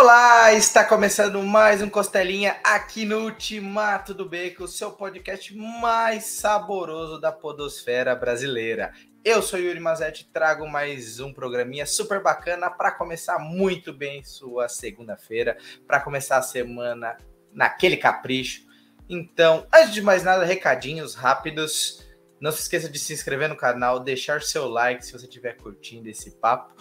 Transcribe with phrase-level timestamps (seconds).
[0.00, 6.22] Olá, está começando mais um Costelinha aqui no Ultimato do Bacon, o seu podcast mais
[6.22, 8.92] saboroso da podosfera brasileira.
[9.24, 14.22] Eu sou Yuri Mazetti e trago mais um programinha super bacana para começar muito bem
[14.22, 17.16] sua segunda-feira, para começar a semana
[17.52, 18.62] naquele capricho.
[19.08, 22.06] Então, antes de mais nada, recadinhos rápidos.
[22.40, 26.08] Não se esqueça de se inscrever no canal, deixar seu like se você estiver curtindo
[26.08, 26.72] esse papo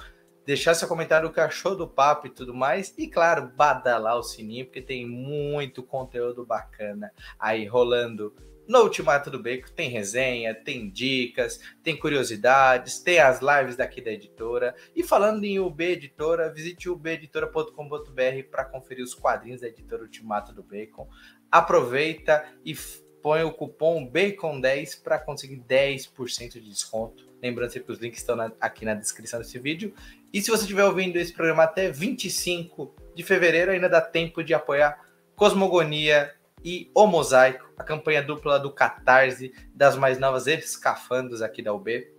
[0.48, 2.94] deixar seu comentário o que achou do papo e tudo mais.
[2.98, 8.34] E claro, badalar o sininho, porque tem muito conteúdo bacana aí rolando
[8.66, 9.70] no Ultimato do Beco.
[9.70, 14.74] Tem resenha, tem dicas, tem curiosidades, tem as lives daqui da editora.
[14.96, 20.64] E falando em UB Editora, visite ubeditora.com.br para conferir os quadrinhos da editora Ultimato do
[20.64, 21.10] Bacon.
[21.52, 22.74] Aproveita e
[23.22, 27.28] põe o cupom BACON10 para conseguir 10% de desconto.
[27.42, 29.94] Lembrando sempre que os links estão na, aqui na descrição desse vídeo.
[30.34, 34.54] E se você estiver ouvindo esse programa até 25 de fevereiro, ainda dá tempo de
[34.54, 35.00] apoiar
[35.36, 36.34] Cosmogonia
[36.64, 42.12] e O Mosaico, a campanha dupla do Catarse das mais novas escafandos aqui da UB.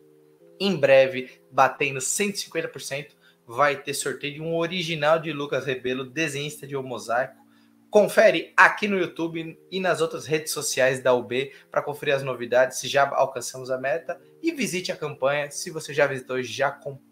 [0.59, 3.09] Em breve, batendo 150%,
[3.47, 7.36] vai ter sorteio de um original de Lucas Rebelo, desenhista de O Mosaico.
[7.91, 12.79] Confere aqui no YouTube e nas outras redes sociais da UB para conferir as novidades,
[12.79, 14.20] se já alcançamos a meta.
[14.42, 15.51] E visite a campanha.
[15.51, 17.08] Se você já visitou, já comprou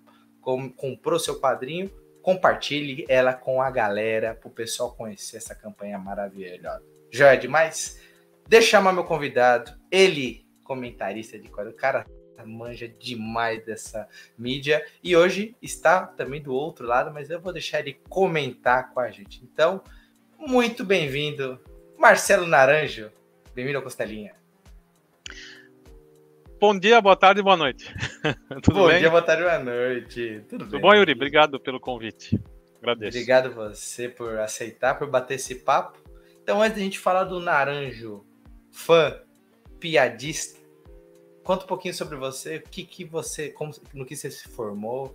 [0.76, 1.90] comprou seu quadrinho,
[2.22, 6.82] compartilhe ela com a galera para o pessoal conhecer essa campanha maravilhosa.
[7.10, 8.00] Já é demais?
[8.48, 12.06] Deixa chamar meu convidado, ele, comentarista de quadrinho, o cara
[12.44, 14.08] manja demais dessa
[14.38, 19.00] mídia e hoje está também do outro lado, mas eu vou deixar ele comentar com
[19.00, 19.42] a gente.
[19.42, 19.82] Então,
[20.38, 21.58] muito bem-vindo,
[21.98, 23.10] Marcelo Naranjo.
[23.54, 24.45] Bem-vindo ao Costelinha.
[26.66, 27.94] Bom dia, boa tarde e boa noite.
[28.60, 28.98] Tudo bom bem?
[28.98, 30.44] dia, boa tarde e boa noite.
[30.48, 30.80] Tudo, Tudo bem?
[30.80, 31.12] bom, Yuri?
[31.12, 32.36] Obrigado pelo convite.
[32.78, 33.16] Agradeço.
[33.16, 35.96] Obrigado você por aceitar, por bater esse papo.
[36.42, 38.26] Então, antes de a gente falar do Naranjo,
[38.72, 39.16] fã,
[39.78, 40.58] piadista,
[41.44, 45.14] conta um pouquinho sobre você, o que, que você, como, no que você se formou.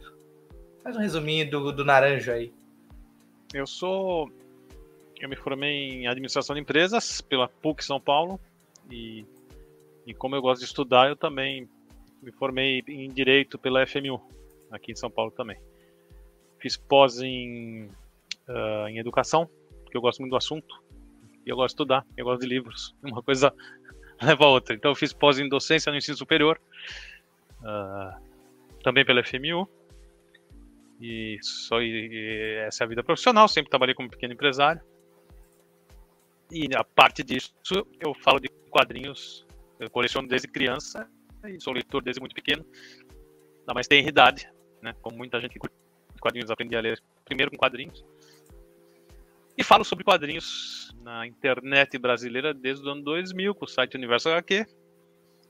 [0.81, 2.53] Faz um resuminho do, do Naranjo aí.
[3.53, 4.31] Eu sou.
[5.19, 8.39] Eu me formei em administração de empresas pela PUC São Paulo
[8.89, 9.25] e
[10.05, 11.69] e como eu gosto de estudar, eu também
[12.21, 14.21] me formei em Direito pela FMU,
[14.69, 15.57] aqui em São Paulo também.
[16.59, 17.85] Fiz pós em,
[18.47, 19.49] uh, em Educação,
[19.83, 20.81] porque eu gosto muito do assunto.
[21.45, 22.95] E eu gosto de estudar, eu gosto de livros.
[23.01, 23.53] Uma coisa
[24.21, 24.75] leva a outra.
[24.75, 26.59] Então eu fiz pós em Docência no Ensino Superior,
[27.61, 28.21] uh,
[28.83, 29.67] também pela FMU.
[30.99, 34.81] E, só, e essa é a vida profissional, sempre trabalhei como pequeno empresário.
[36.51, 37.51] E a parte disso,
[37.99, 39.47] eu falo de quadrinhos
[39.81, 41.09] eu coleciono desde criança
[41.45, 42.63] e sou leitor desde muito pequeno.
[43.67, 44.47] Não, mas tem idade,
[44.81, 44.93] né?
[45.01, 45.75] Como muita gente que curte
[46.19, 48.05] quadrinhos aprendi a ler primeiro com quadrinhos.
[49.57, 54.29] E falo sobre quadrinhos na internet brasileira desde o ano 2000 com o site Universo
[54.29, 54.65] HQ,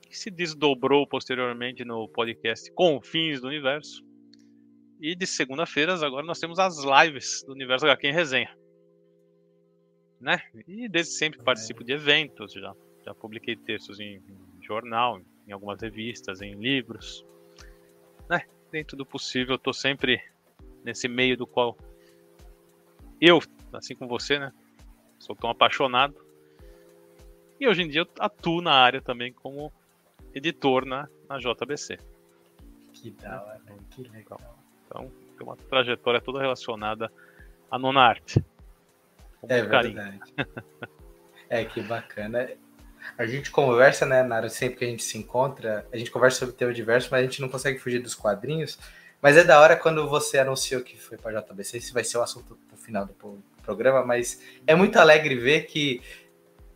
[0.01, 4.03] que se desdobrou posteriormente no podcast Confins do Universo.
[4.99, 8.57] E de segunda-feiras agora nós temos as lives do Universo HQ em resenha.
[10.19, 10.39] Né?
[10.67, 12.73] E desde sempre participo de eventos já
[13.11, 14.21] já publiquei textos em,
[14.61, 17.25] jornal, em algumas revistas, em livros.
[18.29, 18.45] Né?
[18.71, 20.23] Dentro do possível, eu tô sempre
[20.83, 21.77] nesse meio do qual
[23.19, 23.39] eu,
[23.73, 24.51] assim como você, né?
[25.19, 26.15] Sou tão apaixonado.
[27.59, 29.71] E hoje em dia eu atuo na área também como
[30.33, 31.99] editor na, na JBC.
[32.93, 33.61] Que da hora,
[33.91, 34.39] que legal.
[34.85, 37.11] Então, tem uma trajetória toda relacionada
[37.69, 38.43] à nona arte.
[39.43, 40.19] é verdade.
[41.49, 42.49] é, que bacana.
[43.17, 46.55] A gente conversa, né, Nara, sempre que a gente se encontra, a gente conversa sobre
[46.55, 48.77] tema diverso, mas a gente não consegue fugir dos quadrinhos.
[49.21, 52.23] Mas é da hora quando você anunciou que foi para JBC, esse vai ser o
[52.23, 56.01] assunto pro final do programa, mas é muito alegre ver que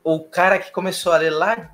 [0.04, 1.72] o cara que começou a ler lá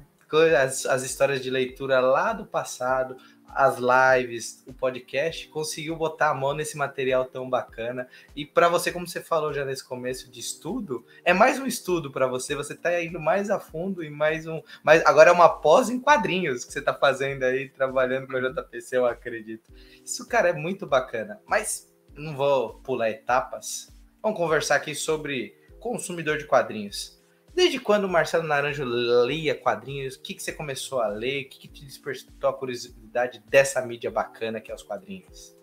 [0.64, 3.18] as, as histórias de leitura lá do passado,
[3.56, 8.08] as lives, o podcast, conseguiu botar a mão nesse material tão bacana.
[8.36, 12.12] E para você, como você falou já nesse começo de estudo, é mais um estudo
[12.12, 15.50] para você, você está indo mais a fundo e mais um, mas agora é uma
[15.50, 19.72] pós em quadrinhos que você está fazendo aí, trabalhando com a JPC, eu acredito.
[20.04, 21.40] Isso, cara, é muito bacana.
[21.46, 23.92] Mas não vou pular etapas.
[24.22, 27.20] Vamos conversar aqui sobre consumidor de quadrinhos.
[27.54, 28.86] Desde quando o Marcelo Naranjo
[29.26, 30.16] lia quadrinhos?
[30.16, 31.44] O que, que você começou a ler?
[31.44, 33.01] O que, que te despertou a curiosidade
[33.50, 35.56] dessa mídia bacana que é os quadrinhos?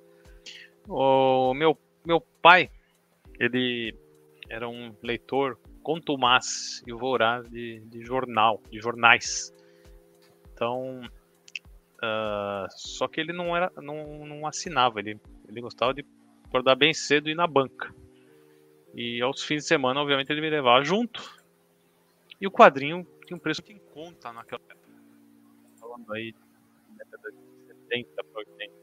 [0.89, 2.71] O meu, meu pai,
[3.39, 3.95] ele
[4.49, 9.55] era um leitor contumaz e voraz de, de jornal, de jornais.
[10.53, 11.01] Então,
[11.97, 16.05] uh, só que ele não era, não, não assinava, ele, ele gostava de
[16.47, 17.95] acordar bem cedo e ir na banca.
[18.95, 21.39] E aos fins de semana, obviamente, ele me levava junto.
[22.41, 24.89] E o quadrinho tinha um preço que em conta naquela época.
[25.79, 26.35] Falando aí,
[26.99, 28.75] década de 70 para 80.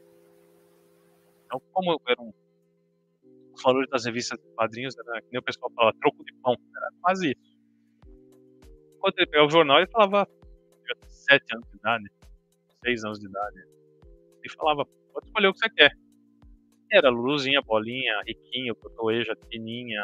[1.46, 2.32] Então, como era um.
[3.54, 6.56] Os valores das revistas de quadrinhos era que nem o pessoal fala, troco de pão.
[6.76, 7.56] Era quase isso.
[9.00, 10.28] Quando ele pegava o jornal, ele falava.
[10.84, 12.10] tinha 7 anos de idade,
[12.84, 13.58] 6 anos de idade.
[14.42, 15.92] Ele falava, pode escolher o que você quer.
[16.92, 20.02] Era Luluzinha, Bolinha, Riquinho, Cotoeja, Tininha,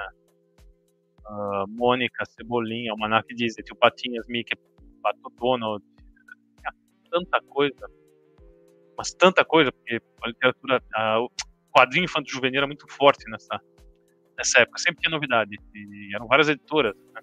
[1.27, 4.57] uh, Mônica, Cebolinha, Almanac Disney, Tio Patinhas, Mickey,
[5.03, 5.85] Pato Donald.
[6.59, 6.73] Tinha
[7.11, 8.02] tanta coisa.
[8.97, 11.31] Mas tanta coisa, porque a literatura, uh, o
[11.73, 13.61] quadrinho infantil juvenil era muito forte nessa,
[14.37, 14.79] nessa época.
[14.79, 15.57] Sempre tinha novidade.
[15.75, 16.95] E eram várias editoras.
[17.15, 17.21] Né?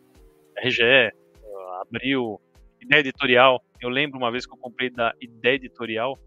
[0.63, 1.11] RGE,
[1.43, 2.41] uh, Abril,
[2.81, 3.63] Ideia Editorial.
[3.81, 6.17] Eu lembro uma vez que eu comprei da Ideia Editorial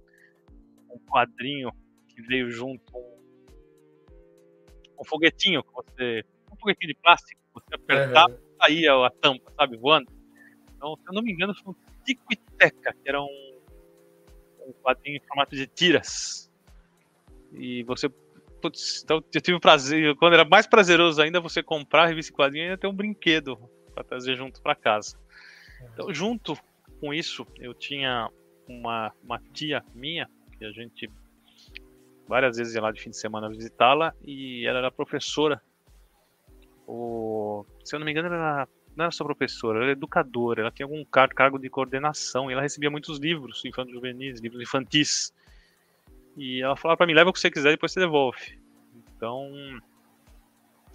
[0.91, 1.71] um quadrinho
[2.06, 3.23] que veio junto um
[5.03, 6.25] um foguetinho que você.
[6.50, 8.39] Um foguetinho de plástico, você apertava uhum.
[8.39, 10.11] e saía a tampa, sabe, voando.
[10.77, 13.51] Então, se eu não me engano, foi um Tico e Teca, que era um,
[14.67, 16.50] um quadrinho em formato de tiras.
[17.53, 18.09] E você.
[18.61, 22.32] Putz, então eu tive o prazer, quando era mais prazeroso ainda você comprar a revista
[22.32, 23.59] quadrinho e ainda ter um brinquedo
[23.93, 25.19] para trazer junto para casa.
[25.93, 26.56] Então, junto
[27.00, 28.31] com isso, eu tinha
[28.69, 31.11] uma, uma tia minha, que a gente
[32.29, 35.61] várias vezes ia lá de fim de semana visitá-la e ela era professora.
[36.87, 40.71] O, se eu não me engano, era, não era só professora, ela era educadora, ela
[40.71, 45.35] tinha algum cargo de coordenação e ela recebia muitos livros infantis juvenis, livros infantis.
[46.37, 48.59] E ela falava para mim: leva o que você quiser, depois você devolve.
[49.17, 49.50] Então,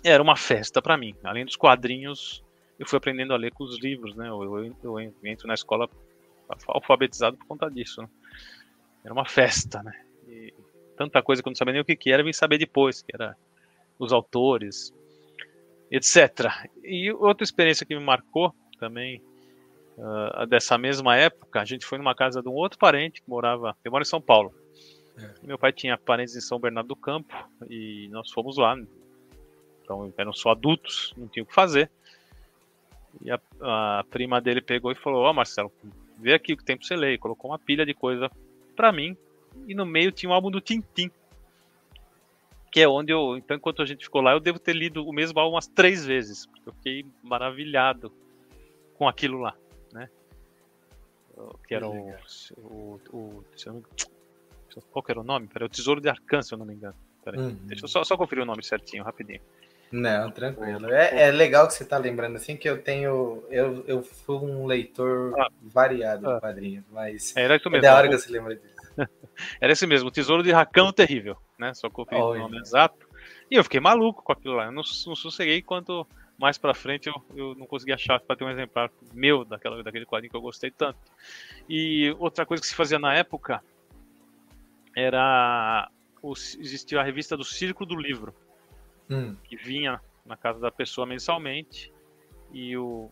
[0.03, 1.15] era uma festa para mim.
[1.23, 2.43] Além dos quadrinhos,
[2.77, 4.27] eu fui aprendendo a ler com os livros, né?
[4.29, 5.89] Eu, eu, eu entro na escola
[6.67, 8.01] alfabetizado por conta disso.
[8.01, 8.09] Né?
[9.03, 9.93] Era uma festa, né?
[10.27, 10.53] E
[10.95, 13.13] tanta coisa que eu não sabia nem o que, que era, vim saber depois, que
[13.13, 13.35] era
[13.97, 14.93] os autores,
[15.91, 16.51] etc.
[16.83, 19.21] E outra experiência que me marcou também,
[19.97, 23.75] uh, dessa mesma época, a gente foi numa casa de um outro parente que morava,
[23.83, 24.53] eu moro em São Paulo.
[25.17, 25.33] É.
[25.41, 27.33] Meu pai tinha parentes em São Bernardo do Campo
[27.69, 28.77] e nós fomos lá.
[29.83, 31.89] Então eram só adultos, não tinha o que fazer.
[33.21, 35.71] E a, a prima dele pegou e falou: Ó, oh, Marcelo,
[36.19, 37.13] vê aqui o que tem pra você ler.
[37.13, 38.29] E colocou uma pilha de coisa
[38.75, 39.17] para mim
[39.65, 41.09] e no meio tinha um álbum do Tintim.
[42.77, 43.35] Que é onde eu.
[43.35, 46.05] Então, enquanto a gente ficou lá, eu devo ter lido o mesmo álbum umas três
[46.05, 46.45] vezes.
[46.45, 48.13] Porque eu fiquei maravilhado
[48.93, 49.55] com aquilo lá,
[49.91, 50.07] né?
[51.67, 52.13] Que era o.
[52.55, 53.43] o, o
[54.91, 55.47] qual que era o nome?
[55.47, 56.93] Peraí, o Tesouro de Arcan, se eu não me engano.
[57.25, 57.57] Peraí, uhum.
[57.63, 59.41] deixa eu só, só conferir o nome certinho, rapidinho.
[59.91, 60.93] Não, tranquilo.
[60.93, 63.43] É, é, legal que você está lembrando assim que eu tenho.
[63.49, 67.87] Eu, eu fui um leitor ah, variado ah, de quadrinhos, mas era isso mesmo.
[67.87, 68.77] é da hora que você lembra disso.
[69.61, 71.73] Era esse mesmo, Tesouro de Racão Terrível, né?
[71.73, 73.07] Só conferi o nome exato.
[73.49, 74.65] E eu fiquei maluco com aquilo lá.
[74.65, 76.07] Eu não, não sosseguei quanto
[76.37, 80.05] mais pra frente eu, eu não consegui achar para ter um exemplar meu daquela, daquele
[80.05, 80.99] quadrinho que eu gostei tanto.
[81.67, 83.63] E outra coisa que se fazia na época
[84.95, 85.89] era.
[86.21, 88.33] O, existia a revista do Círculo do Livro,
[89.09, 89.35] hum.
[89.43, 91.93] que vinha na casa da pessoa mensalmente.
[92.51, 93.09] E o,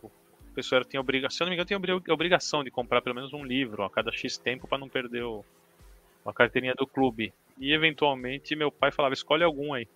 [0.50, 3.44] a pessoa tinha obrigação, se não me engano, tinha obrigação de comprar pelo menos um
[3.44, 5.44] livro a cada X tempo para não perder o,
[6.24, 7.32] a carteirinha do clube.
[7.58, 9.88] E eventualmente meu pai falava, escolhe algum aí.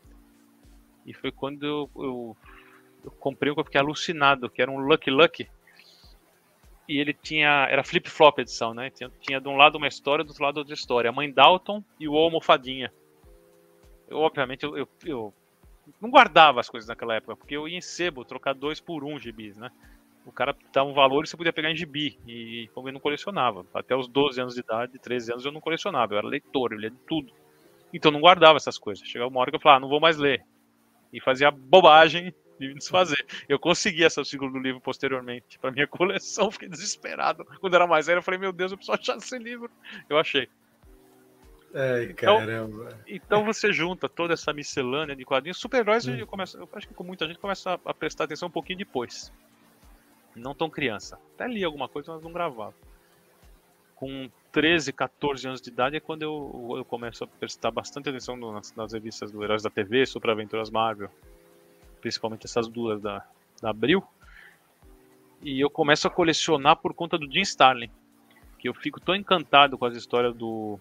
[1.07, 2.37] E foi quando eu, eu,
[3.05, 5.49] eu comprei um que eu fiquei alucinado, que era um Lucky Lucky.
[6.89, 7.67] E ele tinha.
[7.71, 8.91] Era flip-flop edição, né?
[8.91, 11.11] Tinha, tinha de um lado uma história, do outro lado outra história.
[11.11, 12.93] A mãe Dalton e o Almofadinha.
[14.09, 15.35] Eu, obviamente, eu, eu, eu
[16.01, 19.19] não guardava as coisas naquela época, porque eu ia em sebo trocar dois por um
[19.19, 19.71] gibis, né?
[20.25, 22.19] o cara dava um valor e você podia pegar em gibi.
[22.27, 25.61] E como eu não colecionava, até os 12 anos de idade, 13 anos eu não
[25.61, 27.33] colecionava, eu era leitor, eu lia de tudo.
[27.93, 29.07] Então não guardava essas coisas.
[29.07, 30.45] Chegava uma hora que eu falava, ah, não vou mais ler.
[31.13, 33.25] E fazia bobagem de me desfazer.
[33.49, 37.45] Eu consegui essa segunda do livro posteriormente para minha coleção, fiquei desesperado.
[37.61, 39.71] Quando era mais velho, eu falei, meu Deus, eu preciso achar esse livro.
[40.09, 40.49] Eu achei.
[41.75, 42.99] Ai, então, caramba.
[43.07, 45.59] Então você junta toda essa miscelânea de quadrinhos.
[45.59, 46.17] Super-heróis, hum.
[46.17, 49.33] eu, começo, eu acho que com muita gente começa a prestar atenção um pouquinho depois
[50.35, 51.19] não tão criança.
[51.35, 52.75] Até li alguma coisa, mas não gravava.
[53.95, 58.37] Com 13, 14 anos de idade é quando eu, eu começo a prestar bastante atenção
[58.37, 61.11] nas, nas revistas do Heróis da TV, Super Aventuras Marvel,
[62.01, 63.25] principalmente essas duas da,
[63.63, 64.03] da Abril.
[65.43, 67.91] E eu começo a colecionar por conta do Jim Starlin,
[68.59, 70.79] que eu fico tão encantado com as histórias do,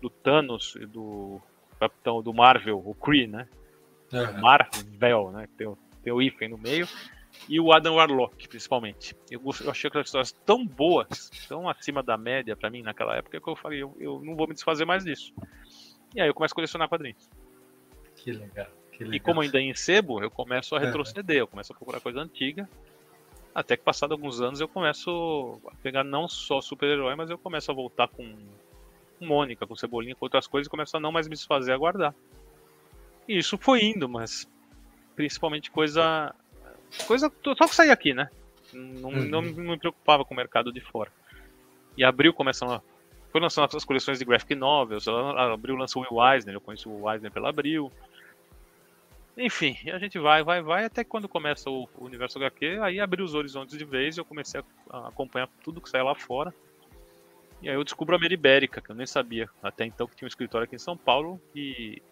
[0.00, 1.40] do Thanos e do
[1.78, 3.48] capitão do Marvel, o Kree, né?
[4.12, 4.40] Uhum.
[4.40, 5.48] Marvel, né?
[5.56, 6.86] Tem, tem o hífen no meio
[7.48, 9.16] e o Adam Warlock, principalmente.
[9.30, 13.40] Eu, eu achei aquelas histórias tão boas, tão acima da média para mim naquela época,
[13.40, 15.32] que eu falei, eu, eu não vou me desfazer mais disso.
[16.14, 17.28] E aí eu começo a colecionar quadrinhos.
[18.16, 21.72] Que legal, que E como ainda é em sebo, eu começo a retroceder, eu começo
[21.72, 22.68] a procurar coisa antiga.
[23.54, 27.70] Até que passado alguns anos eu começo a pegar não só super-herói, mas eu começo
[27.70, 28.36] a voltar com,
[29.18, 31.76] com Mônica, com Cebolinha, com outras coisas e começo a não mais me desfazer a
[31.76, 32.14] guardar.
[33.26, 34.48] E isso foi indo, mas
[35.16, 36.34] principalmente coisa.
[37.06, 37.32] Coisa.
[37.56, 38.28] Só que sair aqui, né?
[38.72, 39.24] Não, uhum.
[39.28, 41.10] não, me preocupava com o mercado de fora.
[41.96, 42.82] E abril começando a.
[43.30, 47.10] Foi lançando as coleções de graphic novels, abril lançou o Will Eisner, eu conheço o
[47.10, 47.92] Eisner pela Abril.
[49.36, 53.24] Enfim, a gente vai, vai, vai, até quando começa o, o universo HQ, aí abriu
[53.24, 54.64] os horizontes de vez e eu comecei a,
[54.96, 56.52] a, acompanhar tudo que sai lá fora.
[57.62, 60.28] E aí eu descubro a Meribérica, que eu nem sabia até então que tinha um
[60.28, 61.40] escritório aqui em São Paulo.
[61.54, 62.02] E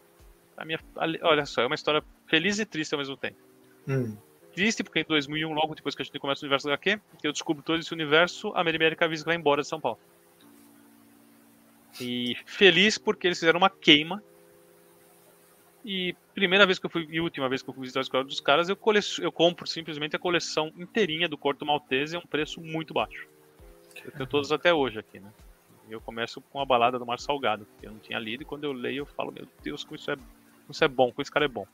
[0.57, 0.79] a minha.
[1.23, 3.39] Olha só, é uma história feliz e triste ao mesmo tempo.
[3.89, 4.17] Hum.
[4.59, 7.63] Triste porque em 2001, logo depois que a gente começa o universo HQ, eu descubro
[7.63, 10.01] todo esse universo, a Meribérica avisa que vai embora de São Paulo.
[12.01, 14.21] E feliz porque eles fizeram uma queima
[15.85, 18.25] e primeira vez que eu fui, e última vez que eu fui visitar a escola
[18.25, 22.27] dos caras, eu, cole, eu compro simplesmente a coleção inteirinha do Corto Maltese a um
[22.27, 23.29] preço muito baixo.
[24.05, 25.33] Eu tenho todas até hoje aqui, né?
[25.89, 28.65] Eu começo com a balada do Mar Salgado, que eu não tinha lido, e quando
[28.65, 31.31] eu leio eu falo, meu Deus, como isso é, como isso é bom, como esse
[31.31, 31.67] cara é bom.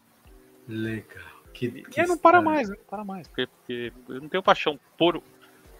[0.68, 1.33] Legal.
[1.54, 2.76] Que, que e aí não para mais, né?
[2.76, 5.22] Não para mais, porque, porque eu não tenho paixão por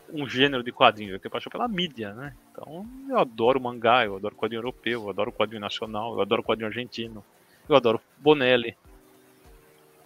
[0.09, 2.35] um gênero de quadrinho, eu tenho paixão pela mídia, né?
[2.51, 6.69] Então eu adoro mangá, eu adoro quadrinho europeu, eu adoro quadrinho nacional, eu adoro quadrinho
[6.69, 7.25] argentino.
[7.69, 8.77] Eu adoro Bonelli.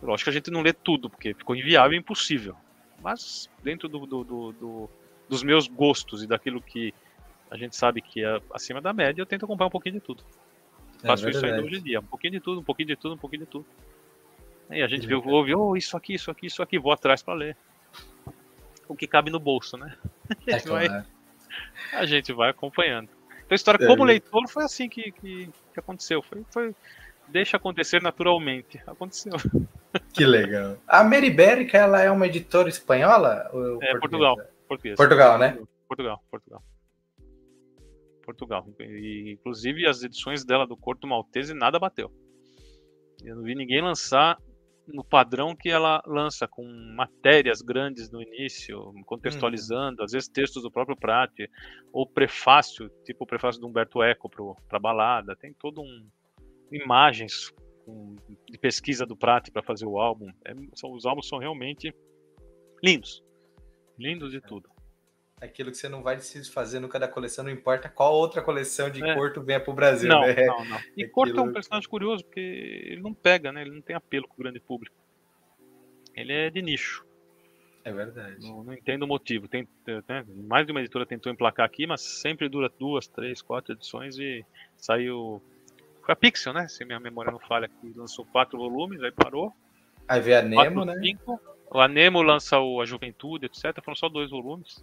[0.03, 2.57] Lógico que a gente não lê tudo, porque ficou inviável e impossível.
[3.03, 4.91] Mas dentro do, do, do, do,
[5.29, 6.95] dos meus gostos e daquilo que
[7.51, 10.25] a gente sabe que é acima da média, eu tento acompanhar um pouquinho de tudo.
[11.03, 12.01] É Faço isso ainda hoje em dia.
[12.01, 13.67] Um pouquinho de tudo, um pouquinho de tudo, um pouquinho de tudo.
[14.71, 17.35] E a gente vê, ouve, oh, isso aqui, isso aqui, isso aqui, vou atrás para
[17.35, 17.57] ler.
[18.87, 19.95] O que cabe no bolso, né?
[20.47, 21.05] A gente, é vai,
[21.95, 23.09] a gente vai acompanhando.
[23.31, 26.23] Então a história como leitor foi assim que, que, que aconteceu.
[26.23, 26.75] Foi, foi
[27.29, 28.81] deixa acontecer naturalmente.
[28.87, 29.33] Aconteceu.
[30.13, 30.77] Que legal.
[30.87, 33.51] A Meribérica, ela é uma editora espanhola?
[33.81, 34.37] é, Portugal.
[34.69, 34.97] Português.
[34.97, 35.59] Portugal, né?
[35.89, 36.63] Portugal, Portugal.
[38.23, 38.67] Portugal.
[38.79, 42.13] E, inclusive, as edições dela do Corto Maltese nada bateu.
[43.25, 44.39] Eu não vi ninguém lançar
[44.89, 46.65] no padrão que ela lança, com
[46.95, 50.05] matérias grandes no início, contextualizando, hum.
[50.05, 51.33] às vezes textos do próprio Prat,
[51.93, 54.31] ou prefácio, tipo o prefácio do Humberto Eco
[54.69, 55.37] para balada.
[55.37, 56.09] Tem todo um,
[56.73, 57.53] imagens
[58.49, 60.31] de pesquisa do Prat para fazer o álbum.
[60.45, 61.95] É, são, os álbuns são realmente
[62.83, 63.23] lindos.
[63.99, 64.69] Lindos de tudo.
[65.41, 68.91] Aquilo que você não vai se fazer nunca da coleção, não importa qual outra coleção
[68.91, 69.15] de é.
[69.15, 70.09] Corto venha para o Brasil.
[70.09, 70.47] Não, né?
[70.47, 70.79] não, não.
[70.97, 71.11] E Aquilo...
[71.11, 73.63] Corto é um personagem curioso, porque ele não pega, né?
[73.63, 74.97] Ele não tem apelo com o grande público.
[76.15, 77.07] Ele é de nicho.
[77.85, 78.37] É verdade.
[78.41, 79.47] Não, não entendo o motivo.
[79.49, 83.73] Tem, né, mais de uma editora tentou emplacar aqui, mas sempre dura duas, três, quatro
[83.73, 84.45] edições e
[84.77, 85.41] saiu
[86.09, 86.67] foi a Pixel, né?
[86.69, 89.53] Se minha memória não falha, que lançou quatro volumes, aí parou.
[90.09, 90.99] Aí veio a Nemo, quatro, né?
[91.03, 91.39] Cinco.
[91.71, 93.79] A Nemo lança o A Juventude, etc.
[93.85, 94.83] Foram só dois volumes.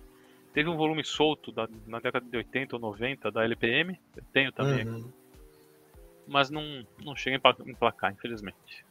[0.55, 4.00] Teve um volume solto da, na década de 80 ou 90 da LPM.
[4.15, 4.88] Eu tenho também.
[4.88, 5.12] Uhum.
[6.25, 6.63] Mas não,
[7.03, 8.85] não chega em emplacar, infelizmente.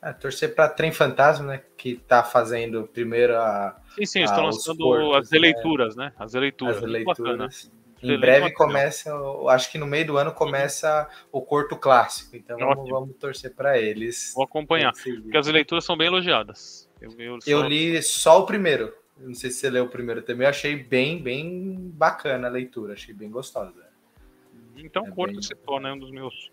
[0.00, 1.62] É, torcer para Trem Fantasma, né?
[1.76, 3.76] Que tá fazendo primeiro a.
[3.96, 6.04] Sim, sim, estão lançando corpos, as releituras, né?
[6.04, 6.12] né?
[6.20, 6.76] As releituras.
[6.76, 7.72] As releituras.
[8.00, 9.12] Em breve começa,
[9.48, 13.76] acho que no meio do ano começa o Corto Clássico, então vamos, vamos, torcer para
[13.76, 14.32] eles.
[14.36, 16.88] Vou acompanhar, porque as leituras são bem elogiadas.
[17.00, 20.44] Eu, eu, eu li só o primeiro, não sei se você leu o primeiro também,
[20.44, 23.88] eu achei bem, bem bacana a leitura, achei bem gostosa.
[24.76, 25.42] Então, é Corto bem...
[25.42, 26.50] se torna um dos meus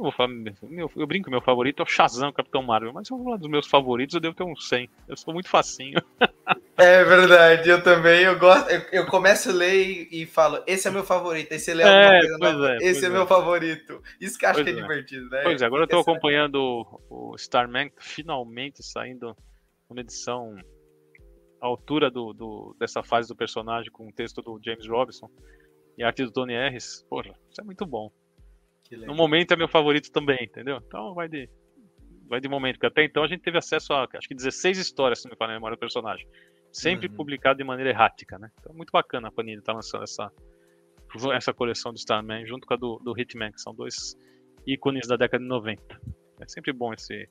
[0.00, 3.12] eu, vou falar, meu, eu brinco, meu favorito é o Shazam, Capitão Marvel, mas se
[3.12, 4.88] eu vou falar dos meus favoritos, eu devo ter uns 100.
[5.08, 6.00] Eu sou muito facinho.
[6.82, 10.88] É verdade, eu também, eu gosto, eu, eu começo a ler e, e, falo, esse
[10.88, 14.02] é meu favorito, aí você lê alguma é, coisa é, esse é, é, meu favorito.
[14.18, 15.42] Isso que eu acho que é, é, divertido, né?
[15.42, 16.54] Pois é, agora eu tô acompanhando
[17.10, 19.36] o, o Starman, finalmente saindo
[19.90, 20.56] uma edição
[21.60, 25.30] à altura do, do, dessa fase do personagem, com o texto do James Robinson
[25.96, 27.04] e a arte do Tony Harris.
[27.08, 28.10] Porra, isso é muito bom.
[28.90, 30.82] No momento é meu favorito também, entendeu?
[30.84, 31.48] Então vai de,
[32.28, 35.20] vai de momento, porque até então a gente teve acesso a acho que 16 histórias,
[35.20, 36.26] se não me falha a memória do personagem.
[36.72, 37.14] Sempre uhum.
[37.14, 38.50] publicado de maneira errática, né?
[38.58, 40.32] Então muito bacana a Panini estar tá lançando essa,
[41.34, 44.16] essa coleção do Starman junto com a do, do Hitman, que são dois
[44.66, 46.00] ícones da década de 90.
[46.40, 47.28] É sempre bom esse,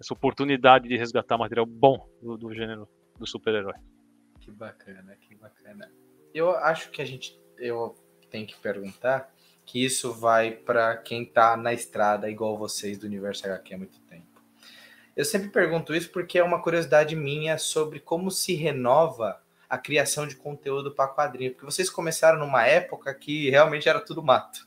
[0.00, 2.88] essa oportunidade de resgatar material bom do, do gênero
[3.18, 3.74] do super-herói.
[4.40, 5.90] Que bacana, que bacana.
[6.32, 7.94] Eu acho que a gente eu
[8.30, 9.32] tenho que perguntar
[9.66, 14.00] que isso vai para quem está na estrada, igual vocês do Universo HQ há muito
[14.00, 14.42] tempo.
[15.14, 20.26] Eu sempre pergunto isso porque é uma curiosidade minha sobre como se renova a criação
[20.26, 24.66] de conteúdo para quadrinho, porque vocês começaram numa época que realmente era tudo mato.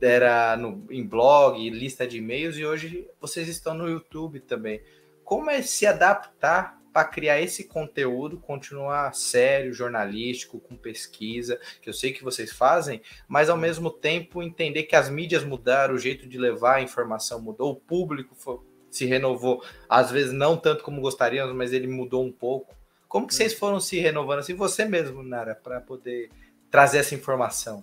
[0.00, 4.82] era no, em blog, lista de e-mails, e hoje vocês estão no YouTube também.
[5.22, 11.92] Como é se adaptar para criar esse conteúdo, continuar sério, jornalístico, com pesquisa, que eu
[11.92, 16.24] sei que vocês fazem, mas ao mesmo tempo entender que as mídias mudaram, o jeito
[16.28, 18.60] de levar a informação mudou, o público foi,
[18.92, 22.72] se renovou, às vezes não tanto como gostaríamos, mas ele mudou um pouco.
[23.08, 26.30] Como que vocês foram se renovando assim, você mesmo, Nara, para poder
[26.70, 27.82] trazer essa informação?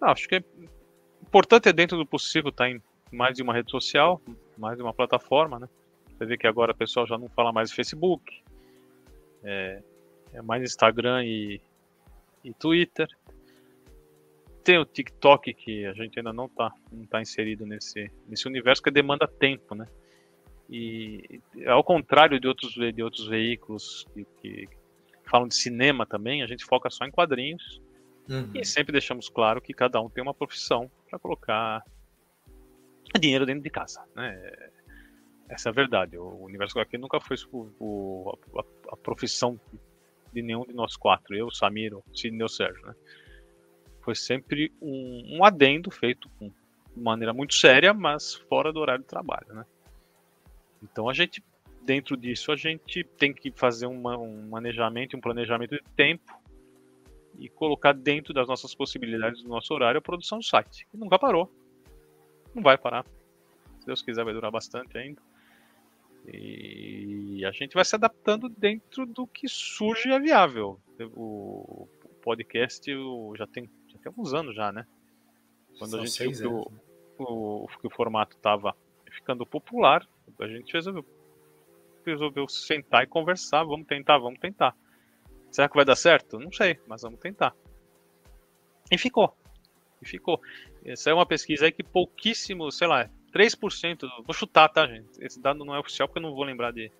[0.00, 0.42] Ah, acho que é
[1.22, 4.20] importante é dentro do possível estar tá em mais de uma rede social,
[4.58, 5.68] mais de uma plataforma, né?
[6.20, 8.42] Você vê que agora o pessoal já não fala mais Facebook,
[9.42, 9.82] é,
[10.34, 11.60] é mais Instagram e,
[12.44, 13.08] e Twitter.
[14.62, 18.82] Tem o TikTok que a gente ainda não está não tá inserido nesse, nesse universo
[18.82, 19.86] que demanda tempo, né?
[20.68, 24.68] E ao contrário de outros, de outros veículos que, que
[25.24, 27.80] falam de cinema também, a gente foca só em quadrinhos
[28.30, 28.50] Uhum.
[28.54, 31.82] E sempre deixamos claro que cada um tem uma profissão para colocar
[33.18, 34.04] dinheiro dentro de casa.
[34.14, 34.70] Né?
[35.50, 36.16] Essa é a verdade.
[36.16, 39.60] O universo aqui nunca foi o, o, a, a, profissão
[40.32, 41.34] de nenhum de nós quatro.
[41.34, 42.86] Eu, Samir, o Sidney e o Sérgio.
[42.86, 42.94] Né?
[44.00, 49.02] Foi sempre um, um adendo feito com, de maneira muito séria, mas fora do horário
[49.02, 49.52] de trabalho.
[49.52, 49.66] Né?
[50.84, 51.42] Então a gente,
[51.82, 56.32] dentro disso, a gente tem que fazer uma, um manejamento, um planejamento de tempo
[57.40, 60.86] e colocar dentro das nossas possibilidades do nosso horário a produção do site.
[60.94, 61.52] E nunca parou.
[62.54, 63.04] Não vai parar.
[63.80, 65.20] Se Deus quiser, vai durar bastante ainda.
[66.26, 70.80] E a gente vai se adaptando dentro do que surge a viável.
[71.14, 71.88] O
[72.22, 72.90] podcast
[73.36, 74.86] já tem, já tem alguns anos já, né?
[75.78, 76.80] Quando São a gente viu que o, né?
[77.18, 78.76] o, que o formato estava
[79.10, 80.06] ficando popular,
[80.38, 81.04] a gente resolveu,
[82.04, 83.64] resolveu sentar e conversar.
[83.64, 84.76] Vamos tentar, vamos tentar.
[85.50, 86.38] Será que vai dar certo?
[86.38, 87.54] Não sei, mas vamos tentar.
[88.90, 89.34] E ficou.
[90.00, 90.40] E ficou.
[90.84, 95.08] Essa é uma pesquisa aí que pouquíssimo, sei lá, 3%, vou chutar, tá, gente?
[95.20, 96.90] Esse dado não é oficial porque eu não vou lembrar de,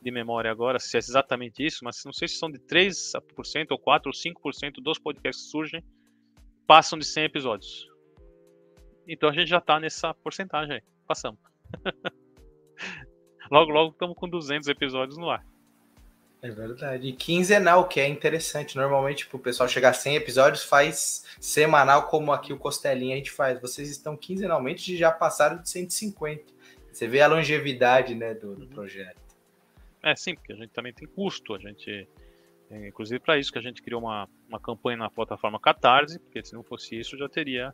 [0.00, 3.78] de memória agora se é exatamente isso, mas não sei se são de 3% ou
[3.78, 5.84] 4% ou 5% dos podcasts que surgem
[6.66, 7.88] passam de 100 episódios.
[9.06, 10.82] Então a gente já tá nessa porcentagem aí.
[11.06, 11.40] Passamos.
[13.50, 15.44] logo, logo estamos com 200 episódios no ar.
[16.42, 17.06] É verdade.
[17.06, 18.76] E quinzenal, que é interessante.
[18.76, 23.18] Normalmente, tipo, o pessoal chegar a 100 episódios, faz semanal, como aqui o Costelinha a
[23.18, 23.60] gente faz.
[23.60, 26.52] Vocês estão quinzenalmente e já passaram de 150.
[26.90, 28.70] Você vê a longevidade né, do, do uhum.
[28.70, 29.22] projeto.
[30.02, 31.54] É, sim, porque a gente também tem custo.
[31.54, 32.08] A gente,
[32.68, 36.44] é, inclusive, para isso que a gente criou uma, uma campanha na plataforma Catarse, porque
[36.44, 37.72] se não fosse isso, já teria.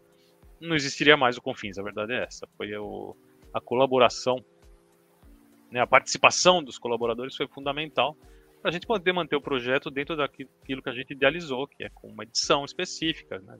[0.60, 2.46] Não existiria mais o Confins, a verdade é essa.
[2.54, 3.16] Foi o,
[3.54, 4.44] a colaboração,
[5.70, 8.14] né, a participação dos colaboradores foi fundamental
[8.60, 11.88] para a gente poder manter o projeto dentro daquilo que a gente idealizou, que é
[11.88, 13.56] com uma edição específica, né?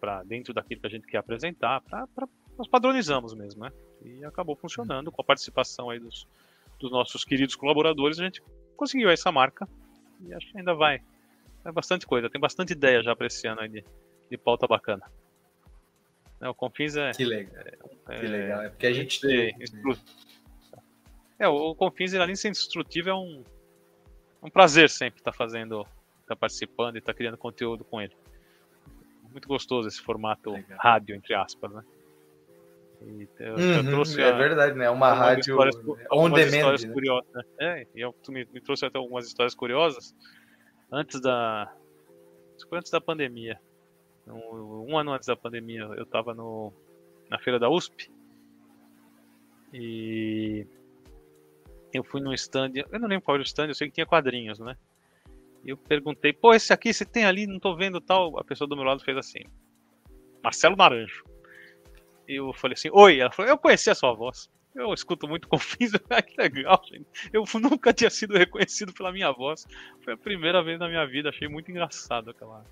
[0.00, 3.72] para dentro daquilo que a gente quer apresentar, pra, pra, nós padronizamos mesmo, né?
[4.04, 6.28] E acabou funcionando com a participação aí dos,
[6.78, 8.40] dos nossos queridos colaboradores, a gente
[8.76, 9.68] conseguiu essa marca
[10.20, 11.00] e acho que ainda vai.
[11.64, 13.84] É bastante coisa, tem bastante ideia já para esse ano aí de,
[14.30, 15.02] de pauta bacana.
[16.40, 17.12] É, o Confins é.
[17.12, 17.64] Que legal.
[18.08, 18.62] É, que legal.
[18.62, 19.20] É porque a gente.
[19.26, 19.52] É,
[21.38, 23.44] é o Confins, além de ser instrutivo, é um,
[24.42, 25.86] um prazer sempre estar fazendo,
[26.22, 28.14] estar participando e estar criando conteúdo com ele.
[29.30, 30.78] Muito gostoso esse formato Legal.
[30.78, 31.84] rádio, entre aspas, né?
[33.38, 34.88] Eu, uhum, eu trouxe é a, verdade, né?
[34.88, 35.56] Uma rádio
[36.10, 36.76] on demand.
[36.80, 36.92] Né?
[36.92, 37.42] Curiosas, né?
[37.58, 40.14] É, e eu, tu me, me, trouxe até algumas histórias curiosas
[40.90, 41.72] antes da.
[42.68, 43.58] Foi antes da pandemia.
[44.26, 46.72] Um, um ano antes da pandemia, eu estava no,
[47.28, 48.08] na feira da USP.
[49.72, 50.64] E
[51.92, 54.06] eu fui num stand, eu não lembro qual era o stand, eu sei que tinha
[54.06, 54.76] quadrinhos, né?
[55.64, 58.38] E eu perguntei, pô, esse aqui você tem ali, não tô vendo tal.
[58.38, 59.44] A pessoa do meu lado fez assim,
[60.42, 61.24] Marcelo Naranjo.
[62.26, 63.20] E eu falei assim, oi.
[63.20, 64.50] Ela falou, eu conheci a sua voz.
[64.74, 67.06] Eu escuto muito Confins, ah, que legal, gente.
[67.32, 69.66] Eu nunca tinha sido reconhecido pela minha voz.
[70.02, 72.64] Foi a primeira vez na minha vida, achei muito engraçado aquela,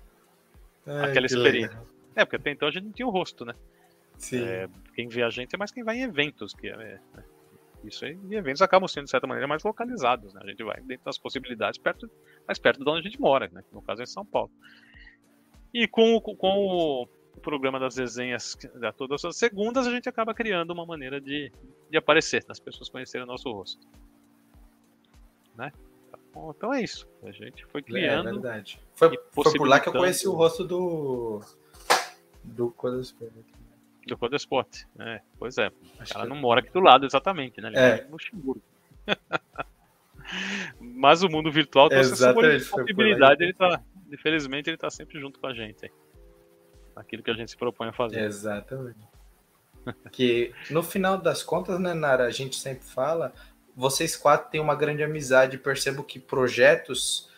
[0.85, 1.69] Ai, aquela experiência.
[1.69, 1.87] Legal.
[2.15, 3.55] É, porque até então a gente não tinha o rosto, né?
[4.17, 4.43] Sim.
[4.43, 7.23] É, quem vê a gente é mais quem vai em eventos, que é, né?
[7.83, 10.33] Isso aí, e eventos acabam sendo, de certa maneira, mais localizados.
[10.33, 10.41] Né?
[10.43, 12.09] A gente vai dentro das possibilidades, perto,
[12.47, 13.63] mais perto de onde a gente mora, né?
[13.71, 14.51] no caso é São Paulo.
[15.73, 20.71] E com, com o programa das desenhas da todas as segundas, a gente acaba criando
[20.71, 21.51] uma maneira de,
[21.89, 23.87] de aparecer, das pessoas conhecerem o nosso rosto.
[25.55, 25.71] Né?
[26.29, 27.07] Então, então é isso.
[27.23, 28.29] A gente foi é criando.
[28.29, 28.79] É verdade.
[28.95, 31.41] Foi, foi por lá que eu conheci o rosto do.
[32.43, 33.15] Do Coisas
[34.07, 34.87] do Codespot.
[34.99, 35.71] É, pois é.
[35.99, 36.29] Acho ela que...
[36.29, 37.69] não mora aqui do lado exatamente, né?
[37.69, 38.03] Ele é.
[38.05, 38.61] no Luxemburgo.
[40.79, 45.47] Mas o mundo virtual tem essa possibilidade, ele tá, infelizmente, ele tá sempre junto com
[45.47, 45.91] a gente.
[46.95, 48.23] aquilo que a gente se propõe a fazer.
[48.23, 48.99] Exatamente.
[50.11, 53.33] que no final das contas, né, Nara, a gente sempre fala,
[53.75, 57.29] vocês quatro têm uma grande amizade, percebo que projetos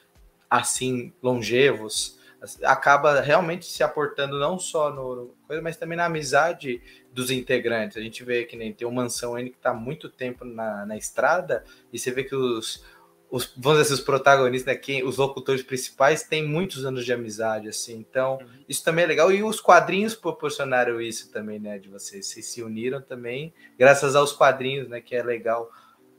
[0.49, 2.19] assim longevos
[2.63, 7.97] acaba realmente se aportando não só no coisa, mas também na amizade dos integrantes.
[7.97, 10.97] A gente vê que nem tem o Mansão N que está muito tempo na, na
[10.97, 12.84] estrada, e você vê que os,
[13.32, 17.13] os vamos dizer, assim, os protagonistas, né, quem, os locutores principais têm muitos anos de
[17.13, 17.97] amizade, assim.
[17.97, 18.47] Então, uhum.
[18.67, 19.32] isso também é legal.
[19.32, 22.27] E os quadrinhos proporcionaram isso também, né, de vocês.
[22.27, 25.71] Vocês se uniram também, graças aos quadrinhos, né, que é legal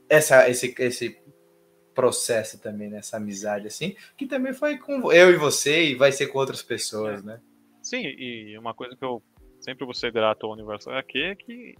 [0.09, 1.17] essa, esse, esse
[1.95, 6.27] processo também, nessa amizade, assim, que também foi com eu e você e vai ser
[6.27, 7.25] com outras pessoas, é.
[7.25, 7.41] né?
[7.81, 9.23] Sim, e uma coisa que eu
[9.61, 11.75] sempre vou ser grato ao Universo HQ é que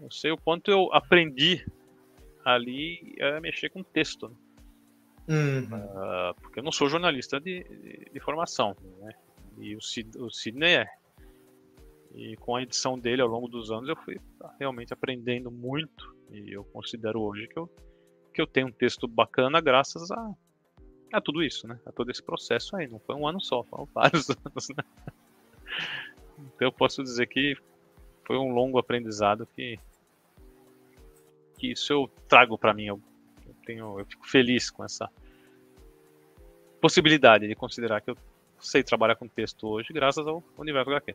[0.00, 1.64] eu sei o quanto eu aprendi
[2.44, 4.28] ali a mexer com texto.
[4.28, 4.36] Né?
[5.28, 5.64] Uhum.
[5.64, 9.12] Uh, porque eu não sou jornalista de, de, de formação, né?
[9.58, 10.86] E o, Sid, o Sidney é.
[12.14, 14.18] E com a edição dele ao longo dos anos eu fui
[14.60, 16.14] realmente aprendendo muito.
[16.30, 17.68] E eu considero hoje que eu
[18.36, 20.30] que eu tenho um texto bacana graças a,
[21.10, 21.80] a tudo isso, né?
[21.86, 22.86] A todo esse processo aí.
[22.86, 24.84] Não foi um ano só, foram vários anos, né?
[26.38, 27.56] Então eu posso dizer que
[28.26, 29.78] foi um longo aprendizado que,
[31.56, 32.84] que isso eu trago para mim.
[32.84, 33.00] Eu,
[33.46, 35.10] eu, tenho, eu fico feliz com essa
[36.78, 38.18] possibilidade de considerar que eu
[38.60, 41.14] sei trabalhar com texto hoje graças ao universo HQ.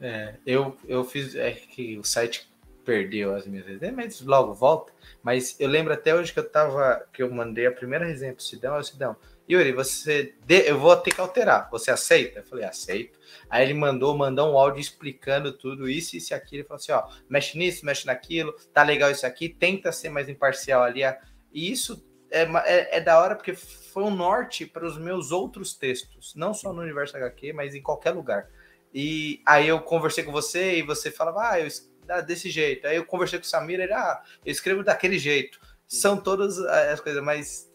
[0.00, 2.51] É, eu, eu fiz é que o site
[2.84, 4.92] perdeu as minhas resenhas, logo volta.
[5.22, 8.42] Mas eu lembro até hoje que eu tava, que eu mandei a primeira resenha pro
[8.42, 9.16] Sidão, eu Sidão,
[9.50, 12.40] Yuri, você, de, eu vou ter que alterar, você aceita?
[12.40, 13.18] Eu falei, aceito.
[13.50, 16.92] Aí ele mandou, mandou um áudio explicando tudo isso, isso e aquilo, ele falou assim,
[16.92, 21.02] ó, mexe nisso, mexe naquilo, tá legal isso aqui, tenta ser mais imparcial ali.
[21.52, 25.74] E isso é, é, é da hora porque foi um norte para os meus outros
[25.74, 28.48] textos, não só no Universo HQ, mas em qualquer lugar.
[28.94, 31.66] E aí eu conversei com você e você falava, ah, eu
[32.20, 32.86] desse jeito.
[32.86, 35.58] Aí eu conversei com o Samir, ele, ah, eu escrevo daquele jeito.
[35.86, 37.70] São todas as coisas, mas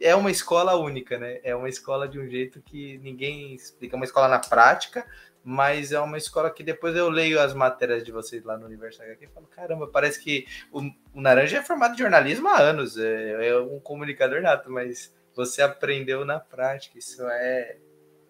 [0.00, 1.40] é uma escola única, né?
[1.42, 3.96] É uma escola de um jeito que ninguém explica.
[3.96, 5.06] É uma escola na prática,
[5.42, 9.12] mas é uma escola que depois eu leio as matérias de vocês lá no Universidade
[9.12, 10.80] aqui e falo, caramba, parece que o,
[11.14, 15.62] o Naranja é formado em jornalismo há anos, é, é um comunicador nato, mas você
[15.62, 16.98] aprendeu na prática.
[16.98, 17.76] Isso é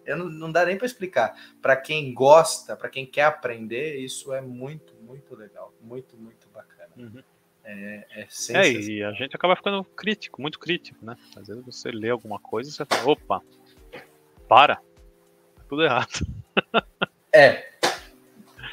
[0.07, 1.35] eu não, não dá nem para explicar.
[1.61, 5.73] Para quem gosta, para quem quer aprender, isso é muito, muito legal.
[5.81, 6.89] Muito, muito bacana.
[6.97, 7.21] Uhum.
[7.63, 11.17] É, é, é, e a gente acaba ficando crítico, muito crítico, né?
[11.35, 13.41] Às vezes você lê alguma coisa e você fala, opa,
[14.47, 16.25] para, tá tudo errado.
[17.33, 17.65] É.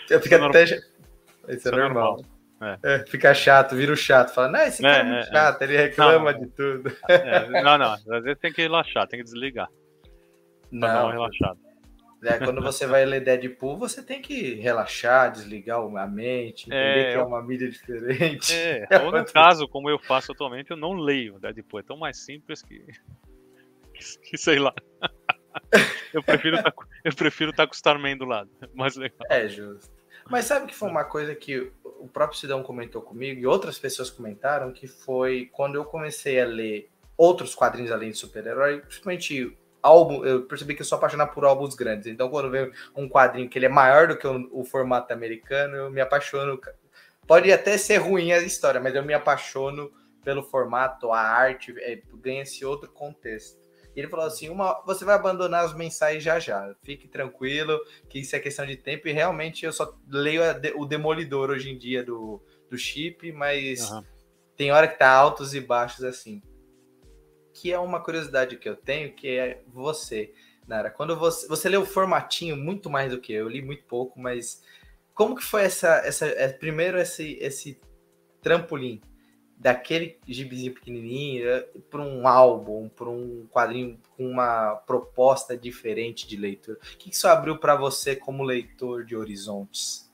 [0.08, 0.62] Eu fico é até.
[0.62, 2.22] É, Isso é normal.
[2.60, 2.78] normal.
[2.82, 2.94] É.
[2.94, 5.76] É, fica chato, vira o chato, fala, não, esse cara é, é muito chato, ele
[5.76, 6.96] reclama não, de tudo.
[7.62, 9.68] não, não, às vezes tem que relaxar, tem que desligar.
[10.78, 11.58] Pra não, dar uma relaxada.
[12.24, 17.12] É, quando você vai ler Deadpool, você tem que relaxar, desligar a mente, entender é,
[17.12, 18.52] que é uma mídia diferente.
[18.54, 21.80] É, ou no caso, como eu faço atualmente, eu não leio Deadpool.
[21.80, 22.78] É tão mais simples que.
[23.92, 24.72] que, que sei lá.
[26.14, 26.72] eu prefiro tá,
[27.04, 28.50] eu prefiro estar tá com o Starman do lado.
[28.74, 29.18] Mais legal.
[29.28, 29.92] É justo.
[30.30, 34.08] Mas sabe que foi uma coisa que o próprio Sidão comentou comigo e outras pessoas
[34.08, 40.24] comentaram que foi quando eu comecei a ler outros quadrinhos além de super-herói, principalmente álbum,
[40.24, 42.06] eu percebi que eu sou apaixonado por álbuns grandes.
[42.06, 45.76] Então, quando vem um quadrinho que ele é maior do que o, o, formato americano,
[45.76, 46.58] eu me apaixono.
[47.26, 49.92] Pode até ser ruim a história, mas eu me apaixono
[50.24, 53.62] pelo formato, a arte, é, ganha esse outro contexto.
[53.94, 56.74] E ele falou assim: uma, você vai abandonar os mensais já já.
[56.82, 59.06] Fique tranquilo, que isso é questão de tempo.
[59.06, 60.40] E realmente eu só leio
[60.76, 64.02] o Demolidor hoje em dia do, do chip, mas uhum.
[64.56, 66.42] tem hora que tá altos e baixos assim
[67.54, 70.34] que é uma curiosidade que eu tenho, que é você,
[70.66, 70.90] Nara.
[70.90, 74.18] Quando você, você leu o formatinho muito mais do que eu, eu li muito pouco,
[74.20, 74.62] mas
[75.14, 77.80] como que foi essa, essa é, primeiro esse, esse
[78.42, 79.00] trampolim
[79.56, 86.36] daquele gibizinho pequenininho eh, para um álbum, para um quadrinho com uma proposta diferente de
[86.36, 86.76] leitura?
[86.76, 90.12] O que isso abriu para você como leitor de Horizontes?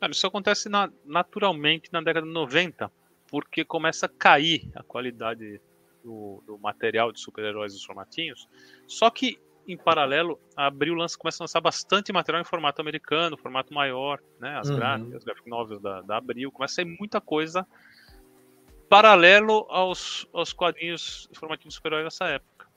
[0.00, 2.90] Cara, isso acontece na, naturalmente na década de 90,
[3.30, 5.60] porque começa a cair a qualidade
[6.02, 8.48] do, do material de super-heróis dos formatinhos.
[8.86, 13.36] Só que, em paralelo, a Abril lança, começa a lançar bastante material em formato americano,
[13.36, 14.58] formato maior, né?
[14.58, 14.76] As uhum.
[14.76, 16.50] gráficas, as graphic novels da, da Abril.
[16.50, 17.66] Começa a sair muita coisa
[18.90, 22.68] paralelo aos, aos quadrinhos formatinhos de super-heróis dessa época.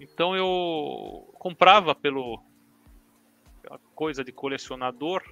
[0.00, 2.42] Então eu comprava pelo
[3.94, 5.22] coisa de colecionador,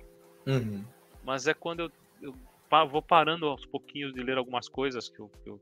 [0.47, 0.85] uhum.
[1.25, 5.31] mas é quando eu, eu, vou parando aos pouquinhos de ler algumas coisas que eu,
[5.43, 5.61] que eu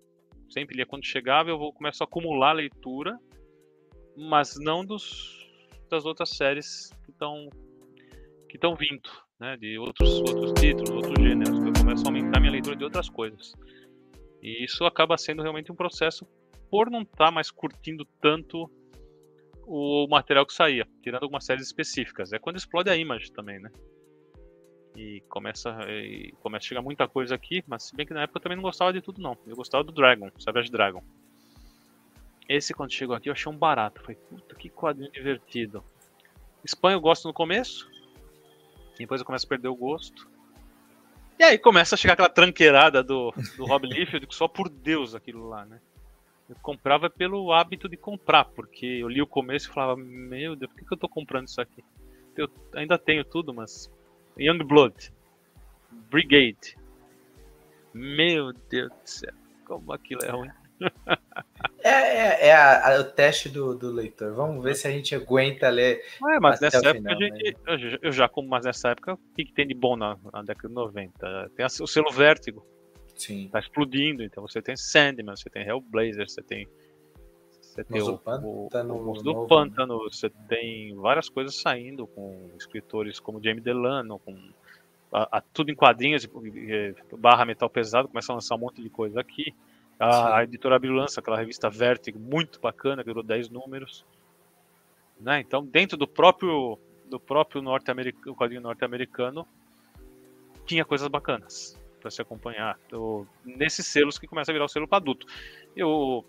[0.50, 3.18] sempre lia quando chegava, eu vou começo a acumular leitura,
[4.16, 5.42] mas não dos
[5.90, 7.48] das outras séries que estão
[8.48, 12.52] que estão vindo, né, de outros outros títulos, outros gêneros, eu começo a aumentar minha
[12.52, 13.52] leitura de outras coisas.
[14.42, 16.26] E isso acaba sendo realmente um processo
[16.70, 18.70] por não estar tá mais curtindo tanto
[19.66, 22.32] o material que saía, tirando algumas séries específicas.
[22.32, 23.70] É quando explode a image também, né?
[24.96, 28.38] E começa, e começa a chegar muita coisa aqui, mas se bem que na época
[28.38, 29.36] eu também não gostava de tudo não.
[29.46, 31.02] Eu gostava do Dragon, Savage Dragon.
[32.48, 34.00] Esse quando chegou aqui eu achei um barato.
[34.00, 35.82] Falei, puta que quadrinho divertido.
[36.64, 37.90] Espanha eu gosto no começo,
[38.98, 40.28] depois eu começo a perder o gosto.
[41.38, 45.14] E aí começa a chegar aquela tranqueirada do, do Rob Liefeld, que só por Deus
[45.14, 45.80] aquilo lá, né?
[46.48, 50.70] Eu comprava pelo hábito de comprar, porque eu li o começo e falava, meu Deus,
[50.70, 51.82] por que, que eu tô comprando isso aqui?
[52.36, 53.90] Eu ainda tenho tudo, mas
[54.38, 55.12] Youngblood,
[56.10, 56.76] Brigade.
[57.92, 60.50] Meu Deus do céu, como aquilo é ruim.
[61.82, 64.34] É, é, é a, a, o teste do, do, leitor.
[64.34, 66.02] Vamos ver se a gente aguenta ler.
[66.22, 67.98] Ué, mas nessa época final, gente, né?
[68.02, 70.68] eu, já como, mas nessa época, o que, que tem de bom na, na, década
[70.68, 71.50] de 90?
[71.54, 72.66] Tem o selo Vértigo.
[73.14, 73.48] Sim.
[73.52, 76.66] Tá explodindo, então você tem Sandman, você tem Hellblazer, você tem.
[77.74, 79.46] Você tem o, Pântano, o, o do né?
[79.48, 84.36] Pântano, você tem várias coisas saindo com escritores como Jamie Delano, com
[85.10, 86.24] a, a, tudo em quadrinhos,
[87.18, 89.52] barra metal pesado, começa a lançar um monte de coisa aqui.
[89.98, 94.06] A, a editora abriu lança aquela revista Vertigo, muito bacana, que durou 10 números.
[95.18, 95.40] Né?
[95.40, 96.78] Então, dentro do próprio
[97.10, 99.46] do próprio norte-americano, quadrinho norte-americano,
[100.64, 102.78] tinha coisas bacanas para se acompanhar.
[102.90, 105.26] Eu, nesses selos que começa a virar o selo para adulto.
[105.76, 106.24] Eu,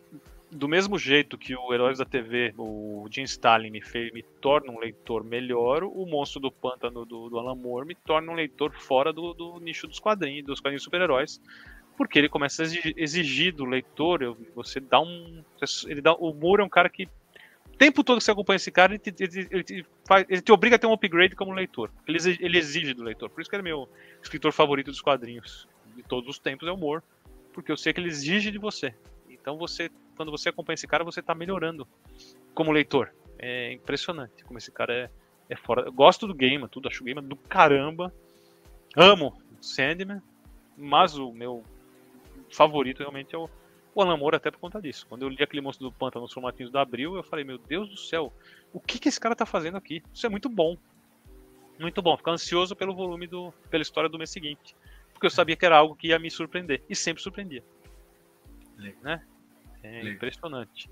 [0.51, 4.71] do mesmo jeito que o Heróis da TV, o Jim Stalin me, fez, me torna
[4.71, 8.71] um leitor melhor, o Monstro do Pântano do, do Alan Moore me torna um leitor
[8.71, 11.41] fora do, do nicho dos quadrinhos, dos quadrinhos super-heróis,
[11.97, 15.43] porque ele começa a exigir do leitor, você dá um,
[15.87, 17.07] ele dá, o Moore é um cara que
[17.75, 20.41] o tempo todo que você acompanha esse cara, ele te, ele, ele, te, faz, ele
[20.41, 21.91] te, obriga a ter um upgrade como leitor.
[22.07, 23.29] Ele, ele exige do leitor.
[23.29, 23.89] Por isso que ele é meu
[24.23, 27.03] escritor favorito dos quadrinhos de todos os tempos, é o Moore.
[27.51, 28.95] Porque eu sei que ele exige de você.
[29.29, 31.87] Então você, quando você acompanha esse cara, você está melhorando
[32.53, 33.13] como leitor.
[33.37, 35.09] É impressionante como esse cara é,
[35.49, 35.83] é fora.
[35.83, 38.13] Eu gosto do game, tudo, acho o game do caramba.
[38.95, 40.21] Amo Sandman,
[40.77, 41.63] mas o meu
[42.49, 43.49] favorito realmente é o,
[43.93, 45.05] o Alan Moore, até por conta disso.
[45.07, 47.89] Quando eu li aquele monstro do pântano nos formatinhos do Abril, eu falei, meu Deus
[47.89, 48.31] do céu,
[48.73, 50.01] o que, que esse cara tá fazendo aqui?
[50.13, 50.77] Isso é muito bom.
[51.79, 52.15] Muito bom.
[52.15, 53.53] Ficar ansioso pelo volume do.
[53.69, 54.75] pela história do mês seguinte.
[55.11, 56.81] Porque eu sabia que era algo que ia me surpreender.
[56.89, 57.63] E sempre surpreendia.
[59.01, 59.21] Né?
[59.85, 60.13] É Legal.
[60.13, 60.89] impressionante.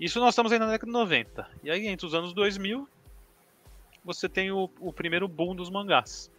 [0.00, 1.50] Isso nós estamos aí na década de 90.
[1.62, 2.88] E aí, entre os anos 2000,
[4.04, 6.30] você tem o, o primeiro boom dos mangás.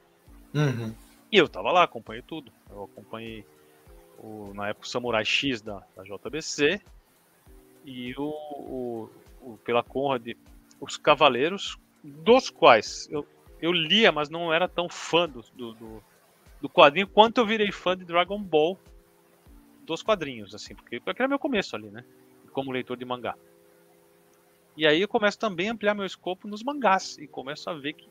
[0.53, 0.93] Uhum.
[1.31, 2.51] E eu tava lá, acompanhei tudo.
[2.69, 3.45] Eu acompanhei
[4.17, 6.81] o, na época o Samurai X da, da JBC
[7.85, 9.09] e o, o,
[9.41, 10.35] o, pela Conrad
[10.79, 13.27] os Cavaleiros, dos quais eu,
[13.59, 16.03] eu lia, mas não era tão fã do, do,
[16.61, 18.79] do quadrinho quanto eu virei fã de Dragon Ball
[19.87, 22.03] dos quadrinhos, assim, porque, era meu começo ali, né?
[22.51, 23.35] Como leitor de mangá.
[24.75, 27.93] E aí eu começo também a ampliar meu escopo nos mangás e começo a ver
[27.93, 28.07] que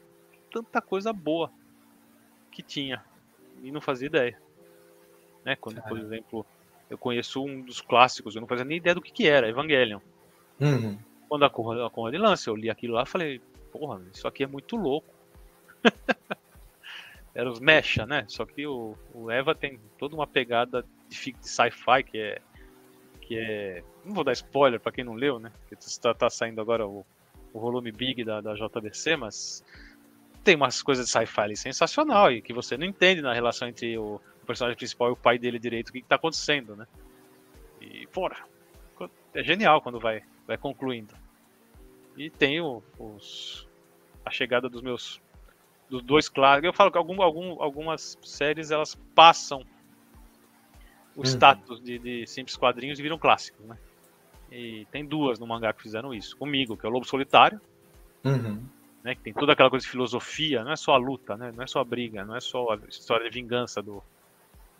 [0.51, 1.53] tanta coisa boa
[2.51, 3.05] que tinha
[3.62, 4.41] e não fazia ideia.
[5.45, 5.55] Né?
[5.55, 6.45] Quando, por exemplo,
[6.91, 10.01] eu conheço um dos clássicos, eu não fazia nem ideia do que, que era, Evangelion.
[10.59, 10.99] Uhum.
[11.29, 14.77] Quando a Conrad lança, eu li aquilo lá e falei, porra, isso aqui é muito
[14.77, 15.15] louco.
[17.37, 18.25] era os Mecha, né?
[18.29, 22.40] Só que o, o Eva tem toda uma pegada de, sci-fi que é.
[23.20, 23.85] que é.
[24.03, 25.53] Não vou dar spoiler para quem não leu, né?
[25.61, 27.05] Porque está tá saindo agora o,
[27.53, 29.62] o volume Big da, da JBC, mas
[30.42, 34.18] tem umas coisas de sci-fi sensacional e que você não entende na relação entre o,
[34.42, 36.87] o personagem principal e o pai dele direito o que, está acontecendo, né?
[37.83, 38.46] E, porra,
[39.35, 41.14] é genial quando vai, vai concluindo.
[42.16, 43.68] E tem o, os,
[44.25, 45.20] a chegada dos meus
[45.88, 46.66] dos dois clássicos.
[46.66, 49.64] Eu falo que algum, algum, algumas séries elas passam
[51.14, 51.25] o uhum.
[51.25, 53.77] status de, de, simples quadrinhos e viram clássicos, né?
[54.51, 56.37] E tem duas no mangá que fizeram isso.
[56.37, 57.61] Comigo, que é o Lobo Solitário,
[58.25, 58.62] uhum.
[59.03, 59.14] né?
[59.14, 61.53] Que tem toda aquela coisa de filosofia, não é só a luta, né?
[61.55, 64.03] Não é só a briga, não é só a história de vingança do,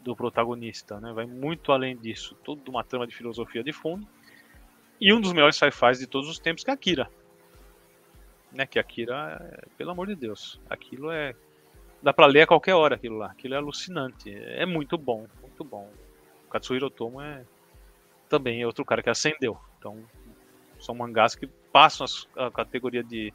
[0.03, 1.13] do protagonista, né?
[1.13, 4.07] Vai muito além disso, toda uma trama de filosofia de fundo.
[5.01, 7.11] E um dos melhores sci-fis de todos os tempos que é Akira.
[8.57, 8.67] Né?
[8.67, 11.35] Que Akira, é, pelo amor de Deus, aquilo é
[12.03, 13.27] dá para ler a qualquer hora aquilo lá.
[13.27, 15.91] Aquilo é alucinante, é muito bom, muito bom.
[16.47, 17.45] O Katsuhiro Otomo é
[18.29, 19.59] também é outro cara que acendeu.
[19.79, 20.03] Então,
[20.79, 23.33] são mangás que passam a categoria de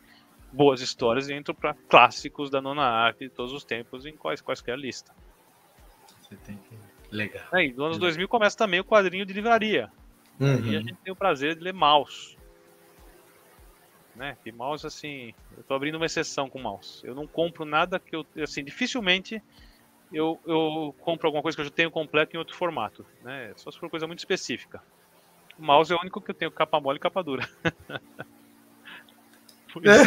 [0.51, 4.41] boas histórias e entram para clássicos da nona arte de todos os tempos em quais,
[4.41, 5.13] quaisquer lista.
[6.21, 6.77] Você tem que.
[7.15, 7.45] Legal.
[7.51, 9.91] Aí, nos anos 2000 começa também o quadrinho de livraria.
[10.39, 10.65] Uhum.
[10.65, 12.37] E a gente tem o prazer de ler Maus.
[14.15, 14.37] Né?
[14.43, 17.05] Que mouse, assim, eu tô abrindo uma exceção com mouse.
[17.05, 19.41] Eu não compro nada que eu, assim, dificilmente
[20.13, 23.53] eu, eu compro alguma coisa que eu já tenho completo em outro formato, né?
[23.55, 24.81] Só se for coisa muito específica.
[25.57, 27.47] O mouse é o único que eu tenho capa mole e capa dura.
[29.71, 30.03] por, é,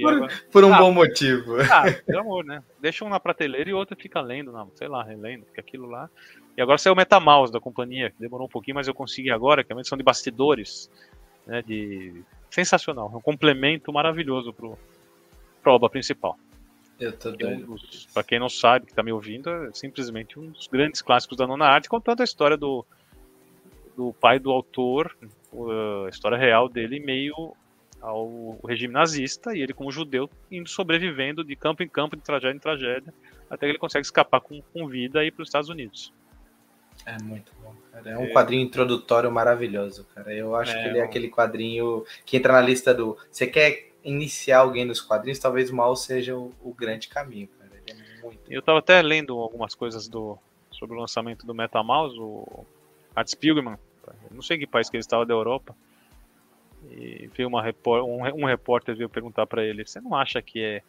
[0.00, 0.32] por, agora...
[0.52, 1.60] por, um ah, bom motivo.
[1.62, 2.62] Ah, pelo amor, né?
[2.80, 6.08] Deixa um na prateleira e outro fica lendo, não, sei lá, relendo, porque aquilo lá.
[6.56, 9.64] E agora saiu o MetaMouse da companhia, que demorou um pouquinho, mas eu consegui agora,
[9.64, 10.88] que é uma edição de bastidores,
[11.44, 11.60] né?
[11.62, 14.78] De sensacional, é um complemento maravilhoso pro,
[15.62, 16.38] pro obra principal.
[16.98, 17.76] Eu tô um
[18.14, 21.46] Pra quem não sabe, que tá me ouvindo, é simplesmente um dos grandes clássicos da
[21.46, 22.86] nona arte, contando a história do,
[23.94, 25.14] do pai do autor,
[26.06, 27.54] a história real dele, meio
[28.00, 32.56] ao regime nazista, e ele, como judeu, indo sobrevivendo de campo em campo, de tragédia
[32.56, 33.12] em tragédia,
[33.50, 36.12] até que ele consegue escapar com, com vida e ir para os Estados Unidos.
[37.04, 38.10] É muito bom, cara.
[38.10, 38.32] É um é...
[38.32, 40.32] quadrinho introdutório maravilhoso, cara.
[40.34, 43.16] Eu acho é, que ele é aquele quadrinho que entra na lista do.
[43.30, 47.70] Você quer iniciar alguém nos quadrinhos, talvez o mal seja o, o grande caminho, cara.
[47.88, 48.40] É muito...
[48.48, 50.38] Eu estava até lendo algumas coisas do,
[50.70, 52.64] sobre o lançamento do MetaMouse, o
[53.14, 53.78] Art Spiegelman,
[54.30, 55.74] não sei que país que ele estava da Europa,
[56.90, 60.62] e veio uma repor um, um repórter veio perguntar para ele: Você não acha que
[60.62, 60.82] é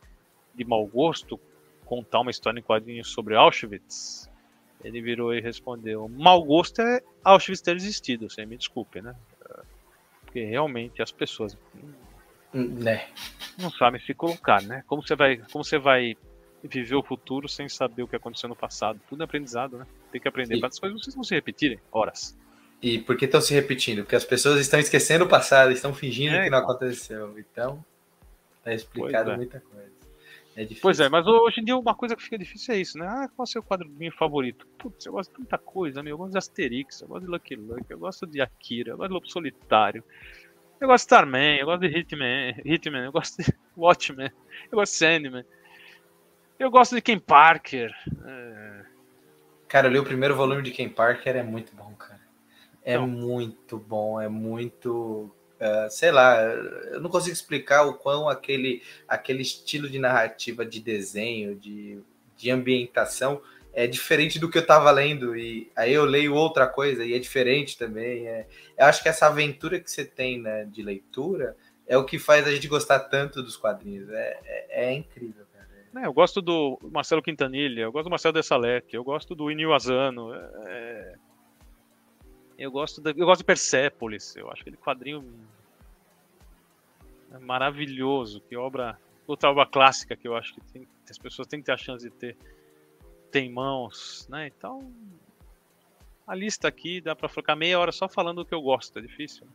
[0.53, 1.39] de mau gosto
[1.85, 4.29] contar uma história em quadrinhos sobre Auschwitz?
[4.83, 9.15] Ele virou e respondeu: Mau gosto é Auschwitz ter existido, você me desculpe, né?
[10.21, 11.57] Porque realmente as pessoas
[12.53, 13.07] né?
[13.57, 14.83] Não sabem se colocar, né?
[14.87, 16.15] Como você vai, como você vai
[16.63, 18.99] viver o futuro sem saber o que aconteceu no passado?
[19.09, 19.85] Tudo é aprendizado, né?
[20.11, 22.37] Tem que aprender para as coisas não se repetirem horas.
[22.81, 24.03] E por que estão se repetindo?
[24.03, 26.69] Porque as pessoas estão esquecendo o passado, estão fingindo é, que não então.
[26.69, 27.37] aconteceu.
[27.39, 27.83] Então,
[28.63, 29.37] tá explicado é.
[29.37, 29.96] muita coisa.
[30.57, 30.81] É difícil.
[30.81, 33.05] Pois é, mas hoje em dia uma coisa que fica difícil é isso, né?
[33.05, 34.65] Ah, qual é o seu quadrinho favorito?
[34.79, 36.13] Putz, eu gosto de tanta coisa, meu.
[36.13, 39.09] Eu gosto de Asterix, eu gosto de Lucky Luke, eu gosto de Akira, eu gosto
[39.09, 40.03] de Lobo Solitário.
[40.81, 44.31] Eu gosto de Starman, eu gosto de Hitman, Hitman, eu gosto de Watchmen,
[44.71, 45.45] eu gosto de Sandman.
[46.57, 47.93] Eu gosto de Ken Parker.
[48.25, 48.85] É...
[49.67, 52.21] Cara, eu li o primeiro volume de Ken Parker, é muito bom, cara.
[52.81, 55.29] É então, muito bom, é muito.
[55.59, 60.79] Uh, sei lá, eu não consigo explicar o quão aquele, aquele estilo de narrativa, de
[60.79, 61.99] desenho, de,
[62.35, 63.41] de ambientação
[63.77, 67.19] é diferente do que eu estava lendo, e aí eu leio outra coisa e é
[67.19, 68.27] diferente também.
[68.27, 72.17] É, eu acho que essa aventura que você tem né, de leitura é o que
[72.17, 74.09] faz a gente gostar tanto dos quadrinhos.
[74.09, 75.67] É, é, é incrível, cara.
[76.03, 79.71] É, eu gosto do Marcelo Quintanilha, eu gosto do Marcelo Dessalete, eu gosto do Inil
[79.71, 80.33] Azano.
[80.65, 81.15] É,
[82.57, 85.23] eu gosto, de, eu gosto de Persepolis, eu acho aquele quadrinho
[87.31, 91.47] é maravilhoso, que obra, outra obra clássica que eu acho que, tem, que as pessoas
[91.47, 92.37] têm que ter a chance de ter
[93.31, 94.47] tem mãos, né?
[94.47, 94.91] Então,
[96.25, 99.01] a lista aqui dá para ficar meia hora só falando o que eu gosto, é
[99.01, 99.45] difícil.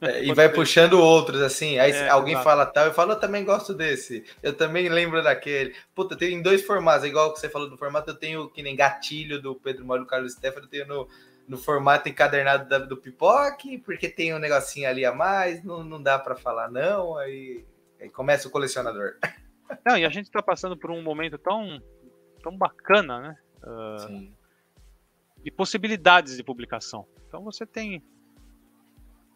[0.00, 1.78] É, e vai puxando outros, assim.
[1.78, 2.44] Aí é, alguém exato.
[2.44, 4.24] fala tal, eu falo, eu também gosto desse.
[4.42, 5.74] Eu também lembro daquele.
[5.94, 8.76] Puta, tem em dois formatos, igual que você falou do formato, eu tenho que nem
[8.76, 11.08] gatilho do Pedro Molho Carlos Stefano, eu tenho no,
[11.46, 16.02] no formato encadernado da, do Pipoque, porque tem um negocinho ali a mais, não, não
[16.02, 17.64] dá para falar não, aí,
[18.00, 19.16] aí começa o colecionador.
[19.84, 21.82] Não, e a gente tá passando por um momento tão
[22.42, 23.38] tão bacana, né?
[23.62, 24.30] Uh,
[25.42, 27.06] e possibilidades de publicação.
[27.26, 28.02] Então você tem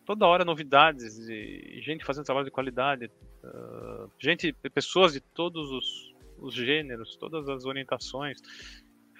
[0.04, 3.10] toda hora novidades e gente fazendo trabalho de qualidade,
[3.42, 8.40] uh, gente, pessoas de todos os, os, gêneros, todas as orientações,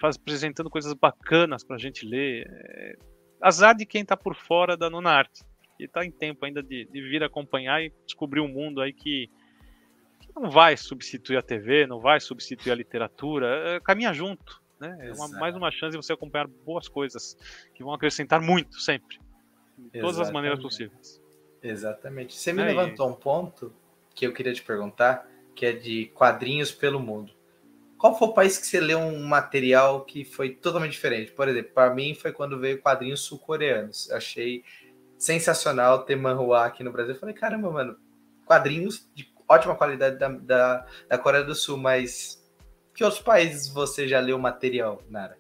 [0.00, 2.46] faz, apresentando coisas bacanas para a gente ler.
[2.48, 2.96] É,
[3.40, 5.44] azar de quem está por fora da nona arte
[5.78, 9.30] e está em tempo ainda de, de vir acompanhar e descobrir um mundo aí que
[10.34, 14.60] não vai substituir a TV, não vai substituir a literatura, é, caminha junto.
[14.80, 14.96] Né?
[15.00, 17.36] É uma, mais uma chance de você acompanhar boas coisas
[17.74, 19.18] que vão acrescentar muito, sempre.
[19.76, 21.20] De todas as maneiras possíveis.
[21.62, 22.36] Exatamente.
[22.36, 23.12] Você me é, levantou e...
[23.12, 23.72] um ponto
[24.14, 27.32] que eu queria te perguntar, que é de quadrinhos pelo mundo.
[27.98, 31.32] Qual foi o país que você leu um material que foi totalmente diferente?
[31.32, 34.08] Por exemplo, para mim foi quando veio quadrinhos sul-coreanos.
[34.12, 34.62] Achei
[35.18, 37.14] sensacional ter manhua aqui no Brasil.
[37.14, 37.98] Eu falei, caramba, mano,
[38.46, 42.38] quadrinhos de ótima qualidade da, da, da Coreia do Sul, mas
[42.94, 45.36] que outros países você já leu material, Nara?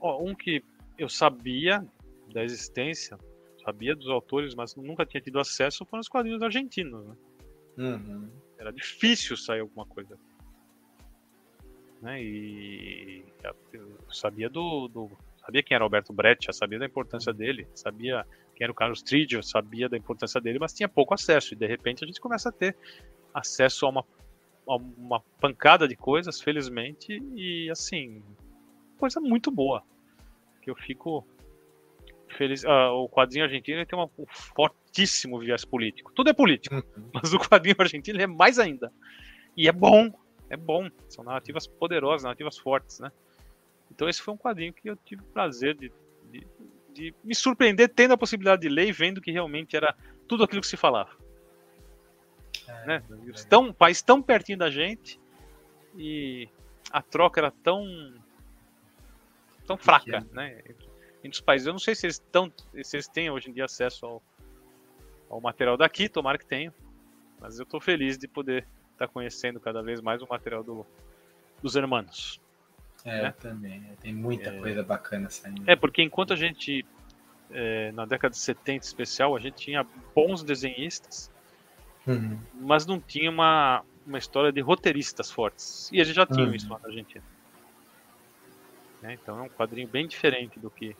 [0.00, 0.62] Oh, um que
[0.96, 1.84] eu sabia
[2.32, 3.18] da existência,
[3.64, 7.04] sabia dos autores, mas nunca tinha tido acesso foram os quadrinhos argentinos.
[7.04, 7.16] Né?
[7.78, 8.30] Uhum.
[8.58, 10.16] Era difícil sair alguma coisa.
[12.00, 12.22] Né?
[12.22, 13.24] E
[14.10, 15.10] sabia do, do,
[15.44, 18.24] sabia quem era Alberto Brecht, sabia da importância dele, sabia
[18.54, 21.54] quem era o Carlos Tridio, sabia da importância dele, mas tinha pouco acesso.
[21.54, 22.76] E de repente a gente começa a ter
[23.32, 24.04] acesso a uma,
[24.68, 28.22] a uma pancada de coisas, felizmente, e assim,
[28.98, 29.82] coisa muito boa.
[30.62, 31.26] Que eu fico
[32.36, 32.64] feliz.
[32.64, 36.12] Ah, o quadrinho argentino tem uma, um forte altíssimo viés político.
[36.12, 37.10] Tudo é político, uhum.
[37.14, 38.92] mas o quadrinho argentino é mais ainda.
[39.56, 40.12] E é bom,
[40.50, 40.90] é bom.
[41.08, 43.12] São narrativas poderosas, narrativas fortes, né?
[43.90, 45.92] Então esse foi um quadrinho que eu tive o prazer de,
[46.30, 46.46] de,
[46.92, 49.94] de me surpreender tendo a possibilidade de ler e vendo que realmente era
[50.26, 51.10] tudo aquilo que se falava.
[52.66, 53.04] É, né?
[53.10, 53.42] É.
[53.48, 55.18] Tão, país tão pertinho da gente
[55.96, 56.48] e
[56.90, 58.14] a troca era tão
[59.66, 60.62] tão fraca, né?
[61.22, 61.66] Entre os países.
[61.66, 64.22] Eu não sei se eles, tão, se eles têm hoje em dia acesso ao,
[65.28, 66.72] ao material daqui, tomara que tenham.
[67.38, 68.66] Mas eu estou feliz de poder
[68.98, 70.86] tá conhecendo cada vez mais o material do,
[71.62, 72.40] dos hermanos.
[73.04, 73.34] É, né?
[73.38, 73.82] também.
[74.00, 75.62] Tem muita é, coisa bacana saindo.
[75.66, 76.84] É, porque enquanto a gente,
[77.50, 81.30] é, na década de 70 especial, a gente tinha bons desenhistas,
[82.06, 82.38] uhum.
[82.54, 85.90] mas não tinha uma, uma história de roteiristas fortes.
[85.92, 86.54] E eles já tinham uhum.
[86.54, 87.24] isso lá na Argentina.
[89.02, 89.18] Né?
[89.20, 90.96] Então é um quadrinho bem diferente do que,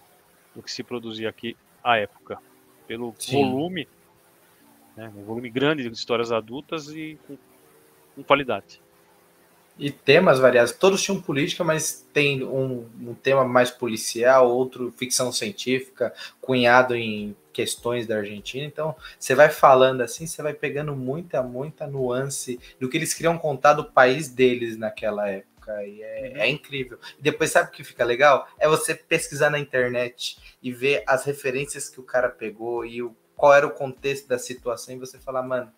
[0.54, 2.38] do que se produzia aqui à época.
[2.86, 3.42] Pelo Sim.
[3.42, 3.88] volume,
[4.96, 5.12] né?
[5.14, 7.36] um volume grande de histórias adultas e com,
[8.18, 8.80] com qualidade
[9.78, 10.72] e temas variados.
[10.72, 17.36] Todos tinham política, mas tem um, um, tema mais policial, outro ficção científica, cunhado em
[17.52, 18.66] questões da Argentina.
[18.66, 23.38] Então, você vai falando assim, você vai pegando muita, muita nuance do que eles queriam
[23.38, 25.84] contar do país deles naquela época.
[25.84, 26.98] E é, é incrível.
[27.18, 28.48] E depois, sabe o que fica legal?
[28.58, 33.14] É você pesquisar na internet e ver as referências que o cara pegou e o,
[33.36, 35.70] qual era o contexto da situação e você falar, mano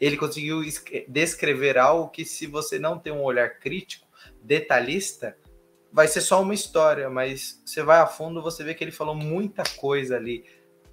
[0.00, 0.62] ele conseguiu
[1.08, 4.06] descrever algo que, se você não tem um olhar crítico,
[4.42, 5.36] detalhista,
[5.92, 9.14] vai ser só uma história, mas você vai a fundo, você vê que ele falou
[9.14, 10.44] muita coisa ali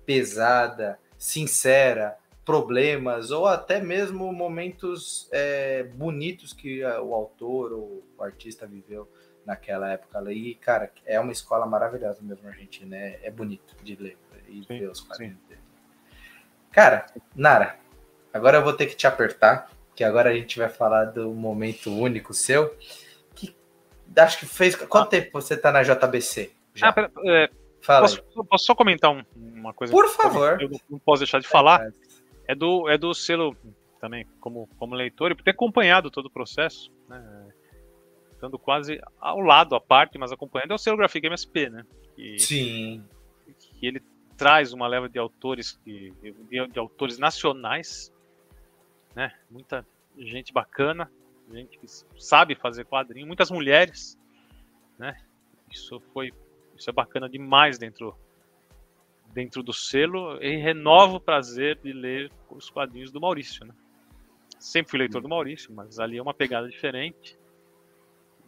[0.05, 8.67] pesada, sincera, problemas ou até mesmo momentos é, bonitos que o autor ou o artista
[8.67, 9.09] viveu
[9.45, 10.51] naquela época ali.
[10.51, 12.95] E, cara, é uma escola maravilhosa mesmo, Argentina.
[12.95, 15.61] É, é bonito de ler e sim, ver os quadrinhos dele.
[16.71, 17.79] Cara, Nara,
[18.33, 21.93] Agora eu vou ter que te apertar, que agora a gente vai falar do momento
[21.93, 22.75] único seu.
[23.35, 23.55] Que
[24.17, 24.75] acho que fez.
[24.75, 25.09] Quanto ah.
[25.09, 26.51] tempo você está na JBC?
[26.73, 26.89] Já?
[26.89, 27.49] Ah, pera, é,
[27.83, 29.91] Fala posso, posso, só comentar um, uma coisa?
[29.91, 30.59] Por favor.
[30.61, 31.85] Eu não posso deixar de falar.
[32.47, 33.55] É do, é do selo
[33.99, 37.21] também, como, como leitor, e por ter acompanhado todo o processo, né?
[38.31, 41.85] Estando quase ao lado, à parte, mas acompanhando, é o selo Graphic MSP, né?
[42.15, 43.03] Que, Sim.
[43.59, 44.01] Que ele
[44.37, 48.12] traz uma leva de autores, de, de, de autores nacionais
[49.15, 49.33] né?
[49.49, 49.85] Muita
[50.17, 51.11] gente bacana,
[51.51, 51.87] gente que
[52.19, 54.17] sabe fazer quadrinho, muitas mulheres,
[54.97, 55.15] né?
[55.71, 56.31] Isso foi,
[56.77, 58.15] isso é bacana demais dentro
[59.33, 63.73] dentro do selo e renova o prazer de ler os quadrinhos do Maurício, né?
[64.59, 67.35] Sempre fui leitor do Maurício, mas ali é uma pegada diferente.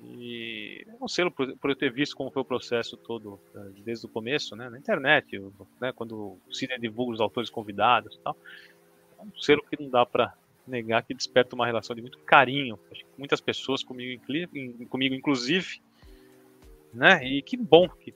[0.02, 3.72] E é um selo por, por eu ter visto como foi o processo todo eh,
[3.84, 5.42] desde o começo, né, na internet,
[5.82, 8.38] né, quando Cine divulga os autores convidados, e tal.
[9.20, 10.34] É um selo que não dá para
[10.68, 12.80] negar que desperta uma relação de muito carinho.
[13.18, 14.22] muitas pessoas comigo,
[14.90, 15.82] comigo inclusive,
[16.94, 17.24] né?
[17.24, 18.14] E que bom que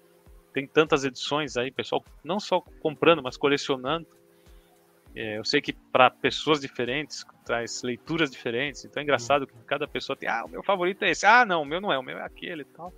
[0.53, 4.07] tem tantas edições aí, pessoal, não só comprando, mas colecionando.
[5.15, 9.87] É, eu sei que para pessoas diferentes traz leituras diferentes, então é engraçado que cada
[9.87, 12.03] pessoa tem, ah, o meu favorito é esse, ah, não, o meu não é, o
[12.03, 12.93] meu é aquele e tal.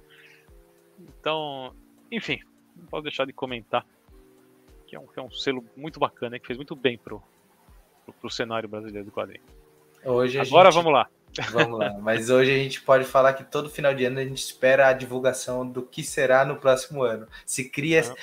[0.99, 1.73] Então,
[2.11, 2.39] enfim,
[2.75, 3.85] não posso deixar de comentar
[4.91, 7.23] que é um, que é um selo muito bacana, que fez muito bem pro,
[8.05, 9.43] para o cenário brasileiro do quadrinho.
[10.03, 10.81] Hoje Agora gente...
[10.81, 11.07] vamos lá.
[11.51, 11.97] Vamos lá.
[11.99, 14.93] Mas hoje a gente pode falar que todo final de ano a gente espera a
[14.93, 17.25] divulgação do que será no próximo ano.
[17.45, 18.15] Se cria uhum.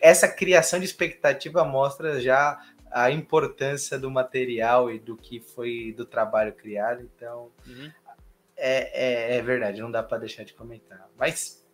[0.00, 2.60] essa criação de expectativa mostra já
[2.92, 7.02] a importância do material e do que foi do trabalho criado.
[7.16, 7.90] Então uhum.
[8.56, 11.08] é, é, é, verdade, não dá para deixar de comentar.
[11.18, 11.66] Mas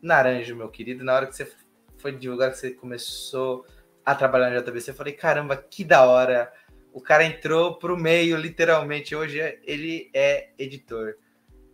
[0.00, 1.52] Naranjo, meu querido, na hora que você
[1.98, 3.66] foi divulgar que você começou
[4.04, 6.52] a trabalhar na JBC, eu falei caramba, que da hora
[6.92, 9.16] o cara entrou pro meio, literalmente.
[9.16, 11.14] Hoje ele é editor.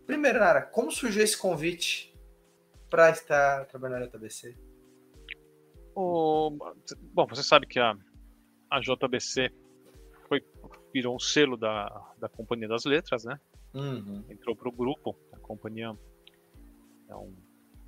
[0.07, 2.15] Primeiro, Nara, como surgiu esse convite
[2.89, 4.57] para estar trabalhando na JBC?
[5.95, 7.95] Bom, você sabe que a,
[8.71, 9.51] a JBC
[10.29, 10.43] foi,
[10.95, 11.89] virou um selo da,
[12.19, 13.39] da Companhia das Letras, né?
[13.75, 14.25] Uhum.
[14.31, 15.17] Entrou para o grupo.
[15.33, 15.93] A companhia
[17.09, 17.35] é um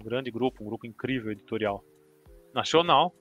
[0.02, 1.84] grande grupo, um grupo incrível editorial
[2.52, 3.14] nacional.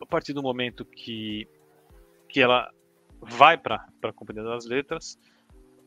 [0.00, 1.48] A partir do momento que
[2.34, 2.68] que ela
[3.20, 5.16] vai para a Companhia das Letras.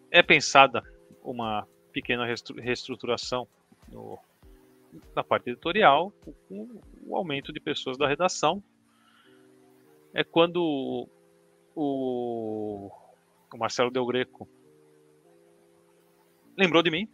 [0.10, 0.82] É pensada
[1.22, 3.46] uma pequena reestruturação
[3.92, 4.18] no,
[5.14, 6.14] na parte editorial,
[6.48, 8.64] com o aumento de pessoas da redação.
[10.14, 11.10] É quando
[11.76, 12.90] o,
[13.54, 14.48] o Marcelo Del Greco
[16.58, 17.10] lembrou de mim,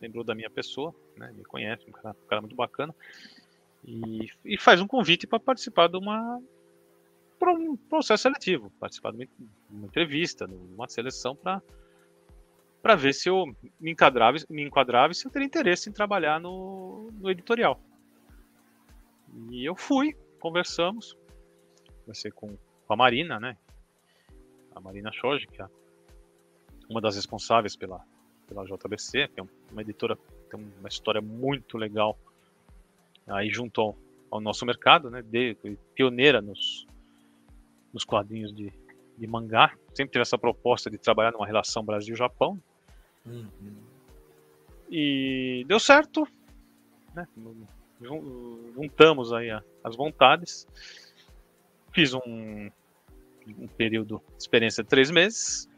[0.00, 2.92] lembrou da minha pessoa, né, me conhece, um cara, um cara muito bacana,
[3.84, 6.42] e, e faz um convite para participar de uma
[7.44, 9.28] para um processo seletivo, participar de
[9.70, 11.62] uma entrevista, de uma seleção para
[12.80, 13.46] para ver se eu
[13.80, 17.80] me enquadrava, me enquadrava e se eu teria interesse em trabalhar no, no editorial.
[19.50, 21.16] E eu fui, conversamos,
[22.00, 22.48] conversei com,
[22.86, 23.56] com a Marina, né?
[24.74, 25.66] A Marina Shoji, que é
[26.86, 28.04] uma das responsáveis pela,
[28.46, 30.18] pela JBC, que é uma editora
[30.50, 32.18] tem uma história muito legal
[33.26, 33.96] aí junto ao,
[34.30, 35.22] ao nosso mercado, né?
[35.22, 35.56] De,
[35.94, 36.86] pioneira nos,
[37.94, 38.72] nos quadrinhos de,
[39.16, 39.72] de mangá.
[39.94, 42.60] Sempre teve essa proposta de trabalhar numa relação Brasil-Japão.
[43.24, 43.76] Uhum.
[44.90, 46.26] E deu certo,
[47.14, 47.26] né?
[48.74, 49.48] Juntamos aí
[49.82, 50.66] as vontades.
[51.92, 52.70] Fiz um,
[53.46, 55.70] um período de experiência de três meses.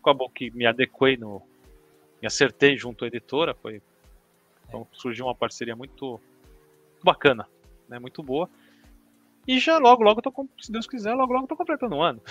[0.00, 1.42] Acabou que me adequei no.
[2.22, 3.54] Me acertei junto à editora.
[3.54, 3.82] Foi,
[4.66, 6.20] então surgiu uma parceria muito
[7.02, 7.46] bacana,
[7.88, 7.98] né?
[7.98, 8.48] Muito boa.
[9.50, 12.22] E já logo, logo, tô, se Deus quiser, logo, logo tô completando um ano.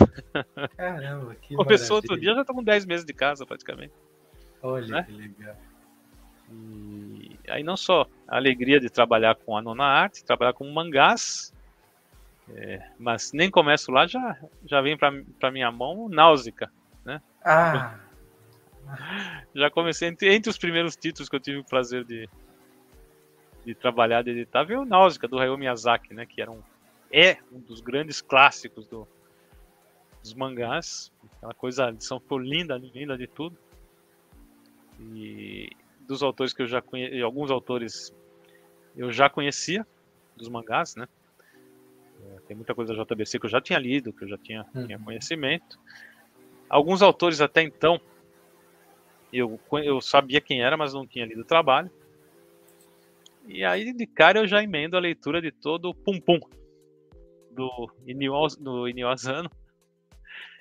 [0.77, 2.13] Caramba, que Começou maravilha.
[2.13, 3.91] outro dia, já tô com 10 meses de casa praticamente.
[4.61, 5.03] Olha né?
[5.03, 5.55] que legal.
[6.49, 11.53] E aí não só a alegria de trabalhar com a nona arte, trabalhar com mangás,
[12.55, 16.71] é, mas nem começo lá, já, já vem para minha mão Náusica,
[17.03, 17.21] né?
[17.43, 17.99] Ah!
[19.53, 22.29] Já comecei, entre, entre os primeiros títulos que eu tive o prazer de,
[23.65, 26.25] de trabalhar, de editar, veio Náusica, do Hayao Miyazaki, né?
[26.25, 26.61] Que era um,
[27.11, 29.07] é um dos grandes clássicos do,
[30.21, 31.11] dos mangás.
[31.37, 33.57] Aquela coisa, a edição ficou linda, linda de tudo.
[34.99, 35.69] E
[36.01, 38.13] dos autores que eu já conheci, alguns autores
[38.95, 39.85] eu já conhecia,
[40.35, 41.07] dos mangás, né?
[42.21, 44.65] É, tem muita coisa da JBC que eu já tinha lido, que eu já tinha,
[44.75, 44.85] uhum.
[44.85, 45.79] tinha conhecimento.
[46.69, 47.99] Alguns autores até então
[49.31, 51.89] eu, eu sabia quem era, mas não tinha lido o trabalho.
[53.47, 56.39] E aí, de cara, eu já emendo a leitura de todo o Pum Pum
[57.59, 58.87] do Inio, do.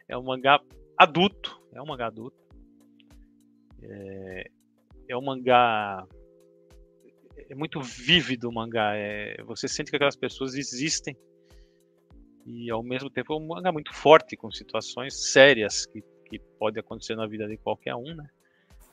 [0.09, 0.61] É um mangá
[0.97, 2.37] adulto, é um mangá adulto.
[3.83, 4.51] É,
[5.09, 6.05] é um mangá.
[7.49, 8.97] É muito vívido o mangá.
[8.97, 11.17] É, você sente que aquelas pessoas existem.
[12.45, 16.81] E ao mesmo tempo é um mangá muito forte, com situações sérias que, que pode
[16.81, 18.29] acontecer na vida de qualquer um, né?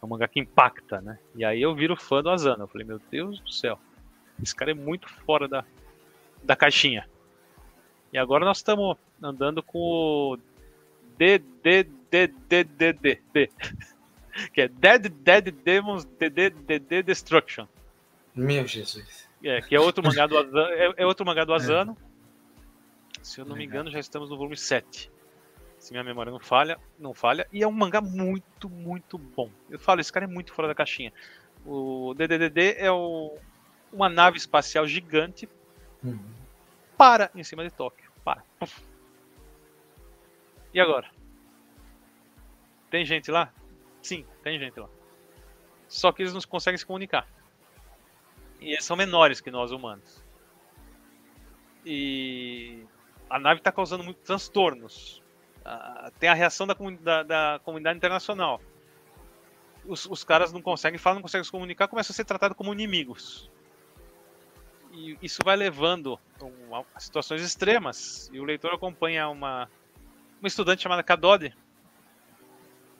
[0.01, 1.17] É um mangá que impacta, né?
[1.35, 2.63] E aí eu viro fã do Asano.
[2.63, 3.79] Eu falei, meu Deus do céu,
[4.43, 5.65] esse cara é muito fora da,
[6.43, 7.09] da caixinha.
[8.15, 10.37] E agora nós estamos andando com o
[11.17, 13.49] D, D, D, D, D, D, D.
[14.53, 17.67] que é Dead Dead Demons DD DD Destruction.
[18.33, 19.27] Meu Jesus.
[19.43, 20.59] É, que é outro mangá do Asano.
[20.59, 21.55] É, é outro mangá do é.
[21.57, 21.97] Asano.
[23.19, 23.19] É.
[23.21, 25.11] Se eu não me engano, já estamos no volume 7.
[25.77, 27.45] Se minha memória não falha, não falha.
[27.51, 29.51] E é um mangá muito, muito bom.
[29.69, 31.11] Eu falo, esse cara é muito fora da caixinha.
[31.65, 33.37] O DDDD é o,
[33.91, 35.49] uma nave espacial gigante.
[36.01, 36.17] Uhum.
[36.97, 38.04] Para em cima de Tóquio.
[38.25, 38.43] Para.
[40.73, 41.09] E agora?
[42.89, 43.53] Tem gente lá?
[44.01, 44.89] Sim, tem gente lá.
[45.87, 47.27] Só que eles não conseguem se comunicar.
[48.59, 50.23] E eles são menores que nós humanos.
[51.85, 52.83] E
[53.29, 55.21] a nave está causando muitos transtornos.
[55.65, 58.59] Uh, tem a reação da, da, da comunidade internacional.
[59.85, 62.73] Os, os, caras não conseguem falar, não conseguem se comunicar, começam a ser tratados como
[62.73, 63.51] inimigos.
[64.95, 66.17] E isso vai levando
[66.93, 68.29] a situações extremas.
[68.31, 69.69] E o leitor acompanha uma,
[70.39, 71.53] uma estudante chamada Kadodi,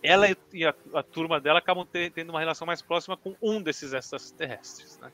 [0.06, 3.62] ela e a, a turma dela acabam ter, tendo uma relação mais próxima com um
[3.62, 5.12] desses extraterrestres, né?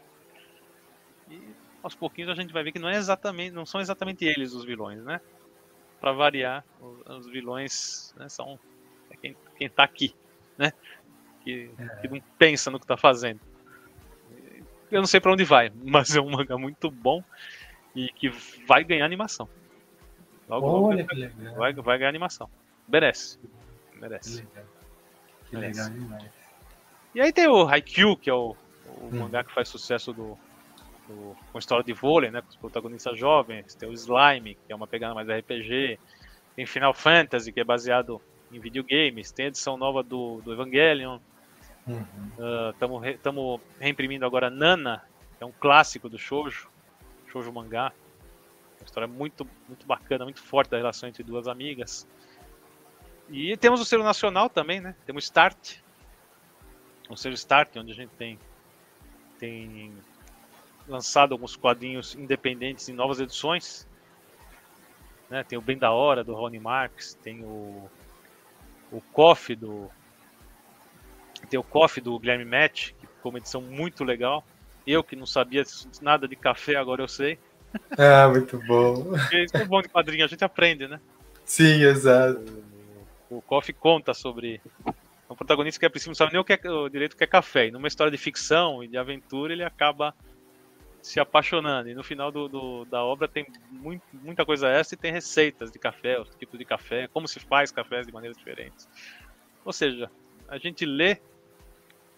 [1.30, 1.42] E
[1.82, 4.66] aos pouquinhos a gente vai ver que não é exatamente, não são exatamente eles os
[4.66, 5.22] vilões, né?
[6.00, 8.60] Para variar, os, os vilões né, são
[9.10, 10.14] é quem, quem tá aqui,
[10.58, 10.74] né?
[11.44, 11.72] Que,
[12.02, 13.40] que não pensa no que tá fazendo.
[14.92, 17.24] Eu não sei para onde vai, mas é um mangá muito bom
[17.96, 18.30] e que
[18.68, 19.48] vai ganhar animação.
[20.48, 21.08] Logo, Olha,
[21.42, 22.50] logo vai, vai ganhar animação.
[22.88, 23.40] Merece.
[23.96, 24.46] Merece.
[25.50, 26.30] Que legal demais.
[27.16, 29.20] E aí tem o Haikyuu, que é o, o hum.
[29.20, 30.38] mangá que faz sucesso do,
[31.08, 32.42] do, com história de vôlei, né?
[32.42, 33.76] Com os protagonistas jovens.
[33.76, 36.00] Tem o Slime, que é uma pegada mais RPG.
[36.56, 38.22] Tem Final Fantasy, que é baseado
[38.52, 39.32] em videogames.
[39.32, 41.20] Tem a edição nova do, do Evangelion.
[42.72, 43.02] Estamos
[43.38, 43.56] uhum.
[43.56, 45.04] uh, reimprimindo agora Nana,
[45.38, 46.70] que é um clássico do shoujo,
[47.28, 47.92] shoujo mangá.
[48.80, 52.08] Uma história muito, muito bacana, muito forte da relação entre duas amigas.
[53.30, 54.96] E temos o selo nacional também, né?
[55.06, 55.78] Temos Start.
[57.10, 58.40] O selo Start, onde a gente tem,
[59.40, 59.94] tem
[60.88, 63.88] lançado alguns quadrinhos independentes em novas edições.
[65.30, 65.44] Né?
[65.44, 67.18] Tem o Bem da Hora, do Ronnie Marx.
[67.24, 67.90] Tem o,
[68.92, 69.90] o Coffee do.
[71.50, 74.46] Tem o Coffee do Guilherme Match, que ficou uma edição muito legal.
[74.86, 75.64] Eu que não sabia
[76.02, 77.38] nada de café, agora eu sei.
[77.98, 79.14] Ah, muito bom.
[79.32, 81.00] Isso é bom de quadrinho, a gente aprende, né?
[81.46, 82.42] Sim, exato.
[83.30, 84.60] O, o Koff conta sobre
[85.30, 87.28] um protagonista que a princípio não sabe nem o que é o direito que é
[87.28, 87.68] café.
[87.68, 90.14] E numa história de ficção e de aventura, ele acaba
[91.02, 91.90] se apaixonando.
[91.90, 95.72] E no final do, do, da obra tem muito, muita coisa essa e tem receitas
[95.72, 98.88] de café, os tipos de café, como se faz cafés de maneiras diferentes.
[99.66, 100.10] Ou seja,
[100.48, 101.18] a gente lê,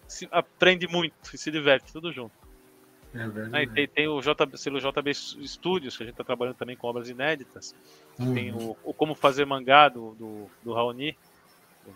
[0.06, 2.34] se, aprende muito e se diverte, tudo junto.
[3.14, 3.72] É verdade.
[3.72, 7.08] Tem, tem, o JB, selo JB Studios, que a gente está trabalhando também com obras
[7.08, 7.74] inéditas.
[8.18, 8.34] Uhum.
[8.34, 11.16] Tem o, o, Como Fazer Mangá, do, do, do Raoni.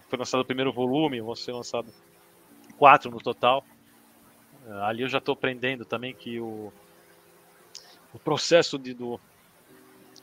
[0.09, 1.93] Foi lançado o primeiro volume, vão ser lançados
[2.77, 3.65] quatro no total.
[4.83, 6.73] Ali eu já estou aprendendo também que o,
[8.13, 9.19] o processo de, do,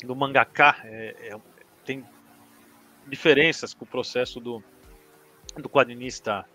[0.03, 1.39] do mangaka é, é,
[1.83, 2.05] tem
[3.07, 4.63] diferenças com o processo do,
[5.57, 6.45] do quadrinista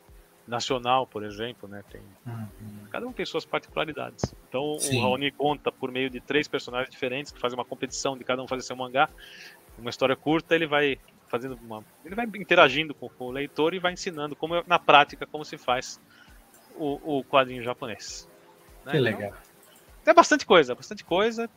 [0.51, 1.83] nacional, por exemplo, né?
[1.91, 2.87] Tem, uhum.
[2.91, 4.35] Cada um tem suas particularidades.
[4.49, 4.99] Então Sim.
[4.99, 8.43] o Raoni conta por meio de três personagens diferentes que fazem uma competição de cada
[8.43, 9.09] um fazer seu mangá.
[9.79, 10.99] Uma história curta, ele vai
[11.29, 15.25] fazendo uma, ele vai interagindo com, com o leitor e vai ensinando como na prática
[15.25, 16.01] como se faz
[16.75, 18.29] o, o quadrinho japonês.
[18.85, 18.93] Né?
[18.93, 19.33] Que legal.
[20.03, 21.49] Então, é bastante coisa, bastante coisa.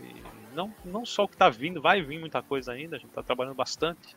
[0.00, 0.22] E
[0.54, 3.22] não, não só o que está vindo, vai vir muita coisa ainda, a gente está
[3.22, 4.16] trabalhando bastante.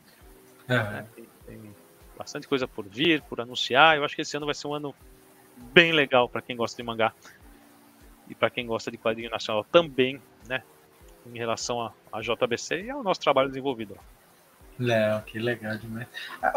[0.68, 0.78] É.
[0.78, 1.08] Né?
[1.14, 1.76] Tem, tem,
[2.24, 3.98] bastante coisa por vir, por anunciar.
[3.98, 4.96] Eu acho que esse ano vai ser um ano
[5.74, 7.14] bem legal para quem gosta de mangá.
[8.30, 10.64] E para quem gosta de quadrinho nacional também, né?
[11.26, 13.98] Em relação a JBC e ao nosso trabalho desenvolvido.
[14.80, 16.08] Léo, que legal demais.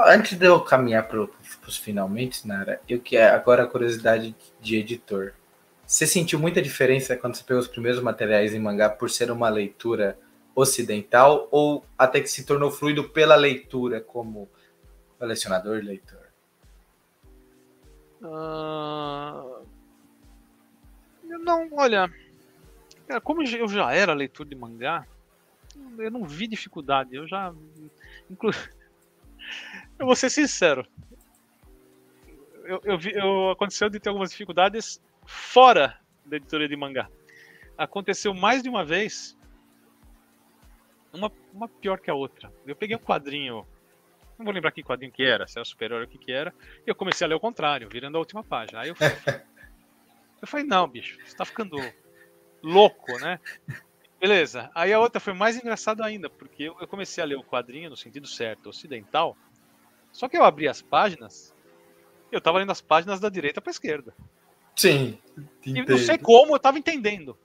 [0.07, 1.29] Antes de eu caminhar para
[1.67, 5.33] os finalmente, Nara, eu que agora a curiosidade de editor.
[5.85, 9.49] Você sentiu muita diferença quando você pegou os primeiros materiais em mangá por ser uma
[9.49, 10.19] leitura
[10.55, 14.49] ocidental ou até que se tornou fluido pela leitura como
[15.19, 16.27] colecionador leitor?
[18.23, 19.67] Uh...
[21.23, 22.11] Não, olha,
[23.23, 25.07] como eu já era leitor de mangá,
[25.99, 27.15] eu não vi dificuldade.
[27.15, 27.53] Eu já
[28.31, 28.51] Inclu...
[29.99, 30.87] Eu vou ser sincero.
[32.65, 37.09] Eu, eu, vi, eu aconteceu de ter algumas dificuldades fora da editoria de mangá.
[37.79, 39.39] Aconteceu mais de uma vez,
[41.13, 42.53] uma, uma pior que a outra.
[42.67, 43.67] Eu peguei um quadrinho,
[44.39, 46.53] não vou lembrar que quadrinho que era, se era superior ou o que que era,
[46.87, 48.81] e eu comecei a ler o contrário, virando a última página.
[48.81, 48.97] Aí eu,
[50.41, 51.77] eu falei, não, bicho, você tá ficando
[52.63, 53.41] louco, né?
[54.21, 54.71] Beleza.
[54.75, 57.97] Aí a outra foi mais engraçada ainda, porque eu comecei a ler o quadrinho no
[57.97, 59.37] sentido certo, ocidental.
[60.13, 61.55] Só que eu abri as páginas,
[62.33, 64.15] eu tava lendo as páginas da direita para esquerda.
[64.75, 65.19] Sim.
[65.65, 67.37] E não sei como eu tava entendendo.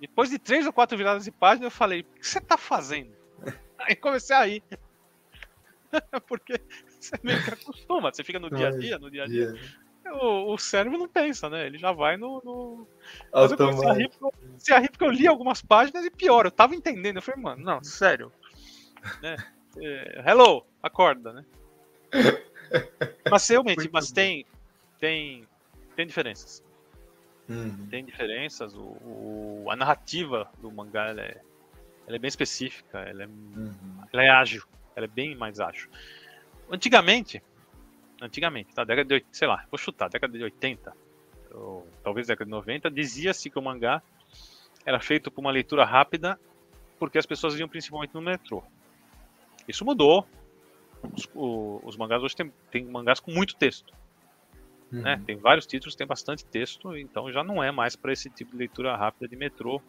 [0.00, 3.12] Depois de três ou quatro viradas de página, eu falei: o que você tá fazendo?
[3.78, 4.62] Aí comecei a ir.
[6.26, 6.60] porque
[7.00, 9.54] você meio que acostuma, você fica no dia a dia, no dia a dia
[10.12, 11.66] o, o, cérebro não pensa, né?
[11.66, 12.40] Ele já vai no.
[12.44, 12.88] no...
[13.32, 16.46] Mas eu comecei a, rir, comecei a rir porque eu li algumas páginas e pior,
[16.46, 17.16] eu tava entendendo.
[17.16, 18.32] Eu falei, mano, não, sério.
[19.22, 19.36] né?
[19.76, 21.44] É, hello, acorda, né?
[23.30, 24.44] Mas realmente, Muito mas tem,
[24.98, 25.46] tem,
[25.96, 26.62] tem diferenças.
[27.48, 27.86] Uhum.
[27.88, 28.74] Tem diferenças.
[28.74, 31.40] O, o, a narrativa do mangá ela é,
[32.06, 33.74] ela é bem específica, ela é, uhum.
[34.12, 34.62] ela é ágil,
[34.98, 35.88] ela é bem mais ágil.
[36.68, 37.40] Antigamente,
[38.20, 38.82] antigamente, tá?
[38.82, 40.92] Década de, sei lá, vou chutar, década de 80,
[41.52, 44.02] ou talvez década de 90, dizia-se que o mangá
[44.84, 46.38] era feito por uma leitura rápida
[46.98, 48.62] porque as pessoas iam principalmente no metrô.
[49.68, 50.26] Isso mudou.
[51.16, 53.94] Os, o, os mangás hoje tem, tem mangás com muito texto.
[54.92, 55.02] Uhum.
[55.02, 55.22] Né?
[55.24, 58.58] Tem vários títulos, tem bastante texto, então já não é mais para esse tipo de
[58.58, 59.80] leitura rápida de metrô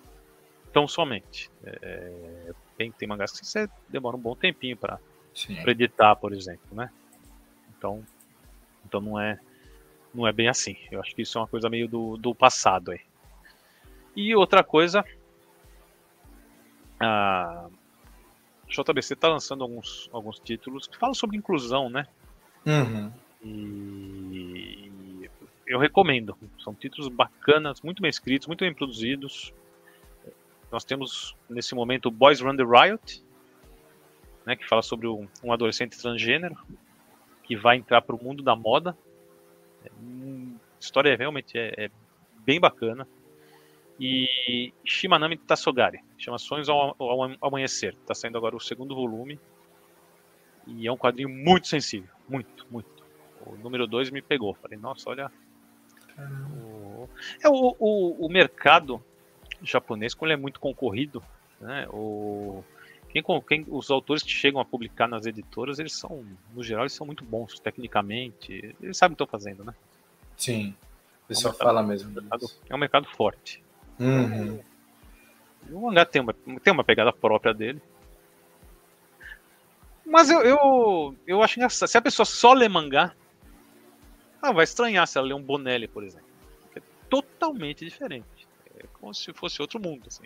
[0.71, 1.49] tão somente.
[1.63, 4.99] É, tem, tem mangás que você demora um bom tempinho para
[5.67, 6.89] editar, por exemplo, né?
[7.77, 8.03] Então
[8.85, 9.39] então não é
[10.13, 10.75] não é bem assim.
[10.91, 13.01] Eu acho que isso é uma coisa meio do, do passado aí.
[14.15, 15.05] E outra coisa,
[16.99, 17.67] a
[18.67, 22.07] JBC está lançando alguns, alguns títulos que falam sobre inclusão, né?
[22.65, 23.11] Uhum.
[23.43, 25.29] E
[25.65, 26.35] eu recomendo.
[26.59, 29.53] São títulos bacanas, muito bem escritos, muito bem produzidos.
[30.71, 33.23] Nós temos nesse momento Boys Run the Riot,
[34.45, 36.55] né, que fala sobre um, um adolescente transgênero
[37.43, 38.95] que vai entrar para o mundo da moda.
[39.83, 41.91] É, a história realmente é, é,
[42.45, 43.07] bem bacana.
[43.99, 47.93] E Shimanami Tassogari, chama Sonhos ao, ao Amanhecer.
[47.93, 49.37] Está saindo agora o segundo volume.
[50.65, 52.09] E é um quadrinho muito sensível.
[52.27, 53.03] Muito, muito.
[53.45, 54.53] O número 2 me pegou.
[54.53, 55.31] Falei, nossa, olha.
[57.43, 59.03] É o, o, o mercado
[59.61, 61.23] japonês, como ele é muito concorrido,
[61.59, 61.87] né?
[61.89, 62.63] O,
[63.09, 66.93] quem, quem, os autores que chegam a publicar nas editoras, eles são, no geral, eles
[66.93, 68.75] são muito bons tecnicamente.
[68.81, 69.73] Eles sabem o que estão fazendo, né?
[70.37, 70.75] Sim.
[71.25, 72.21] O pessoal é um mercado, fala mesmo.
[72.69, 73.63] É um mercado forte.
[73.99, 74.59] Uhum.
[75.71, 77.81] O mangá tem uma, tem uma pegada própria dele.
[80.05, 81.89] Mas eu, eu, eu acho engraçado.
[81.89, 83.13] Se a pessoa só lê mangá,
[84.41, 86.27] ela vai estranhar se ela lê um Bonelli, por exemplo.
[86.75, 88.38] É totalmente diferente.
[88.79, 90.23] É como se fosse outro mundo, assim,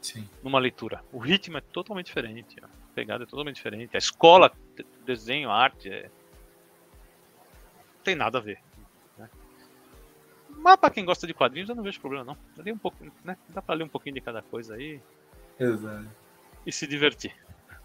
[0.00, 0.28] Sim.
[0.42, 1.04] numa leitura.
[1.12, 3.94] O ritmo é totalmente diferente, a pegada é totalmente diferente.
[3.94, 4.52] A escola,
[5.04, 6.10] desenho, arte, é...
[7.96, 8.60] não tem nada a ver.
[9.18, 9.28] Né?
[10.48, 12.72] Mas para quem gosta de quadrinhos, eu não vejo problema, não.
[12.72, 13.36] um pouco, né?
[13.48, 15.00] Dá para ler um pouquinho de cada coisa aí.
[15.58, 16.08] Exato.
[16.64, 17.34] E se divertir.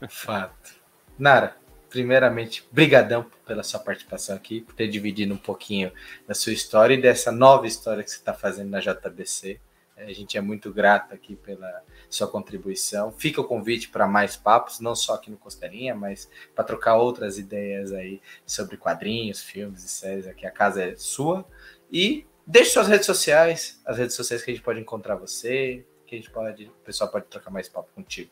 [0.09, 0.75] Fato.
[1.17, 1.57] Nara,
[1.89, 5.91] primeiramente, brigadão pela sua participação aqui, por ter dividido um pouquinho
[6.27, 9.59] da sua história e dessa nova história que você está fazendo na JBC.
[9.97, 13.11] A gente é muito grato aqui pela sua contribuição.
[13.13, 17.37] Fica o convite para mais papos, não só aqui no Costelinha, mas para trocar outras
[17.37, 20.27] ideias aí sobre quadrinhos, filmes e séries.
[20.27, 21.45] Aqui a casa é sua.
[21.89, 26.15] E deixe suas redes sociais, as redes sociais que a gente pode encontrar você, que
[26.15, 28.31] a gente pode, o pessoal pode trocar mais papo contigo.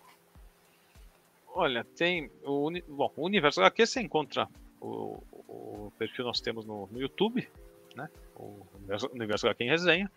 [1.48, 4.50] Olha, tem o, bom, o Universo HQ você encontra
[4.82, 7.48] o, o perfil nós temos no, no YouTube,
[7.96, 8.10] né?
[8.36, 10.12] O Universo, Universo HQ em resenha.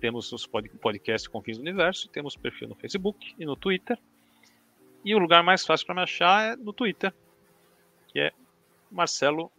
[0.00, 3.98] Temos os pod, podcasts Confins do Universo, temos perfil no Facebook e no Twitter.
[5.04, 7.12] E o lugar mais fácil para me achar é no Twitter,
[8.08, 8.32] que é
[8.90, 9.50] Marcelo.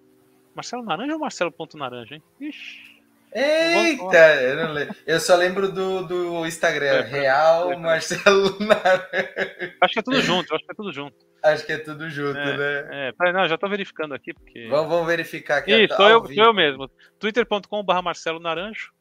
[0.55, 2.23] Marcelo Naranja ou Marcelo Ponto Naranja, hein?
[2.39, 2.95] Ixi.
[3.37, 9.75] Eita, eu, eu só lembro do, do Instagram, é, Real é, Marcelo Naranja.
[9.81, 11.25] Acho que é tudo junto, acho que é tudo junto.
[11.43, 13.13] Acho que é tudo junto, é, né?
[13.21, 14.67] É, não, já tô verificando aqui, porque.
[14.69, 15.75] Vamos, vamos verificar aqui.
[15.75, 16.89] Isso, sou eu, sou eu mesmo.
[17.19, 18.93] twitter.com.br Marcelo Naranjo.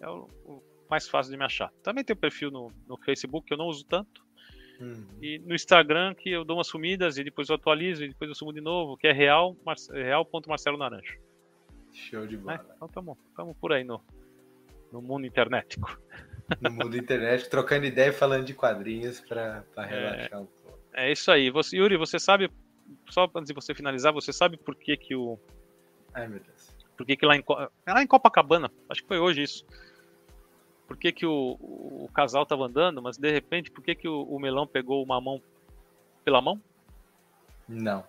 [0.00, 1.70] É o, o, mais fácil de me achar.
[1.82, 4.26] Também tem o perfil no, no Facebook, que eu não uso tanto.
[4.80, 5.06] Uhum.
[5.20, 8.34] E no Instagram, que eu dou umas sumidas e depois eu atualizo e depois eu
[8.34, 9.56] sumo de novo, que é real,
[9.92, 11.18] real.marcelo Naranjo.
[11.92, 12.54] Show de bola.
[12.54, 14.00] É, então estamos por aí no,
[14.92, 15.98] no mundo internetico.
[16.62, 20.78] No mundo internet, trocando ideia e falando de quadrinhos para é, relaxar um pouco.
[20.94, 21.50] É isso aí.
[21.50, 22.50] Você, Yuri, você sabe,
[23.10, 25.38] só antes de você finalizar, você sabe por que que o...
[26.14, 26.74] Ai, meu Deus.
[26.96, 27.44] Por que que lá em,
[27.86, 29.66] lá em Copacabana, acho que foi hoje isso,
[30.88, 34.22] por que que o, o casal tava andando, mas de repente, por que que o,
[34.22, 35.38] o melão pegou uma mão
[36.24, 36.58] pela mão?
[37.68, 38.02] Não.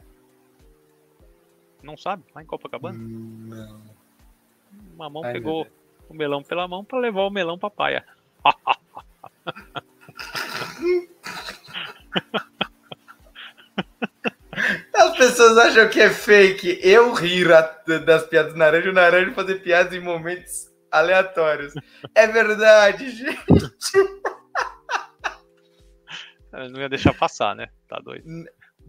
[1.83, 2.23] Não sabe?
[2.33, 2.97] Lá em Copacabana?
[2.97, 3.81] Não.
[4.95, 5.67] Uma mão Ai, pegou
[6.07, 8.05] o melão pela mão para levar o melão pra paia.
[14.93, 16.79] As pessoas acham que é fake.
[16.81, 17.49] Eu rir
[18.05, 21.73] das piadas do Naranja, o Naranja fazer piadas em momentos aleatórios.
[22.15, 23.43] É verdade, gente.
[26.51, 27.67] Eu não ia deixar passar, né?
[27.87, 28.25] Tá doido.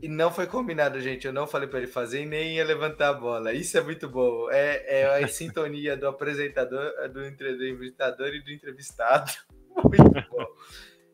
[0.02, 1.26] E não foi combinado, gente.
[1.26, 3.52] Eu não falei para ele fazer e nem ia levantar a bola.
[3.52, 4.50] Isso é muito bom.
[4.50, 9.30] É, é a sintonia do apresentador, do entrevistador e do entrevistado.
[9.84, 10.46] Muito bom.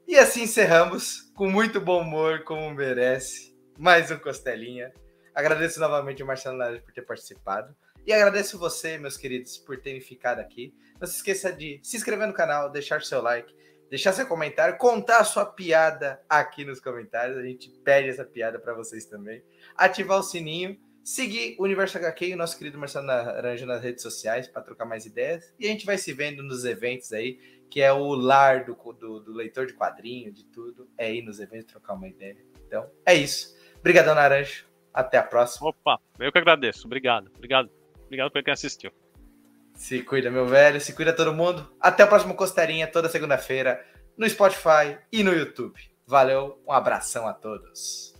[0.08, 3.54] E assim encerramos, com muito bom humor, como merece.
[3.78, 4.92] Mais um Costelinha.
[5.34, 7.76] Agradeço novamente ao Marcelo Nares por ter participado.
[8.06, 10.72] E agradeço você, meus queridos, por terem ficado aqui.
[11.00, 13.52] Não se esqueça de se inscrever no canal, deixar seu like
[13.88, 17.36] deixar seu comentário, contar a sua piada aqui nos comentários.
[17.36, 19.42] A gente pede essa piada para vocês também.
[19.76, 24.02] Ativar o sininho, seguir o Universo HQ e o nosso querido Marcelo Naranja nas redes
[24.02, 25.54] sociais para trocar mais ideias.
[25.58, 27.38] E a gente vai se vendo nos eventos aí,
[27.70, 30.88] que é o lar do, do, do leitor de quadrinho, de tudo.
[30.98, 32.36] É ir nos eventos trocar uma ideia.
[32.66, 33.56] Então, é isso.
[33.78, 34.64] Obrigadão, Naranja.
[34.92, 35.68] Até a próxima.
[35.68, 36.86] Opa, eu que agradeço.
[36.86, 37.30] Obrigado.
[37.36, 37.70] Obrigado.
[38.06, 38.90] Obrigado por quem assistiu.
[39.74, 40.80] Se cuida, meu velho.
[40.80, 41.70] Se cuida todo mundo.
[41.78, 43.84] Até o próximo Costeirinha, toda segunda-feira,
[44.16, 45.78] no Spotify e no YouTube.
[46.06, 48.15] Valeu, um abração a todos.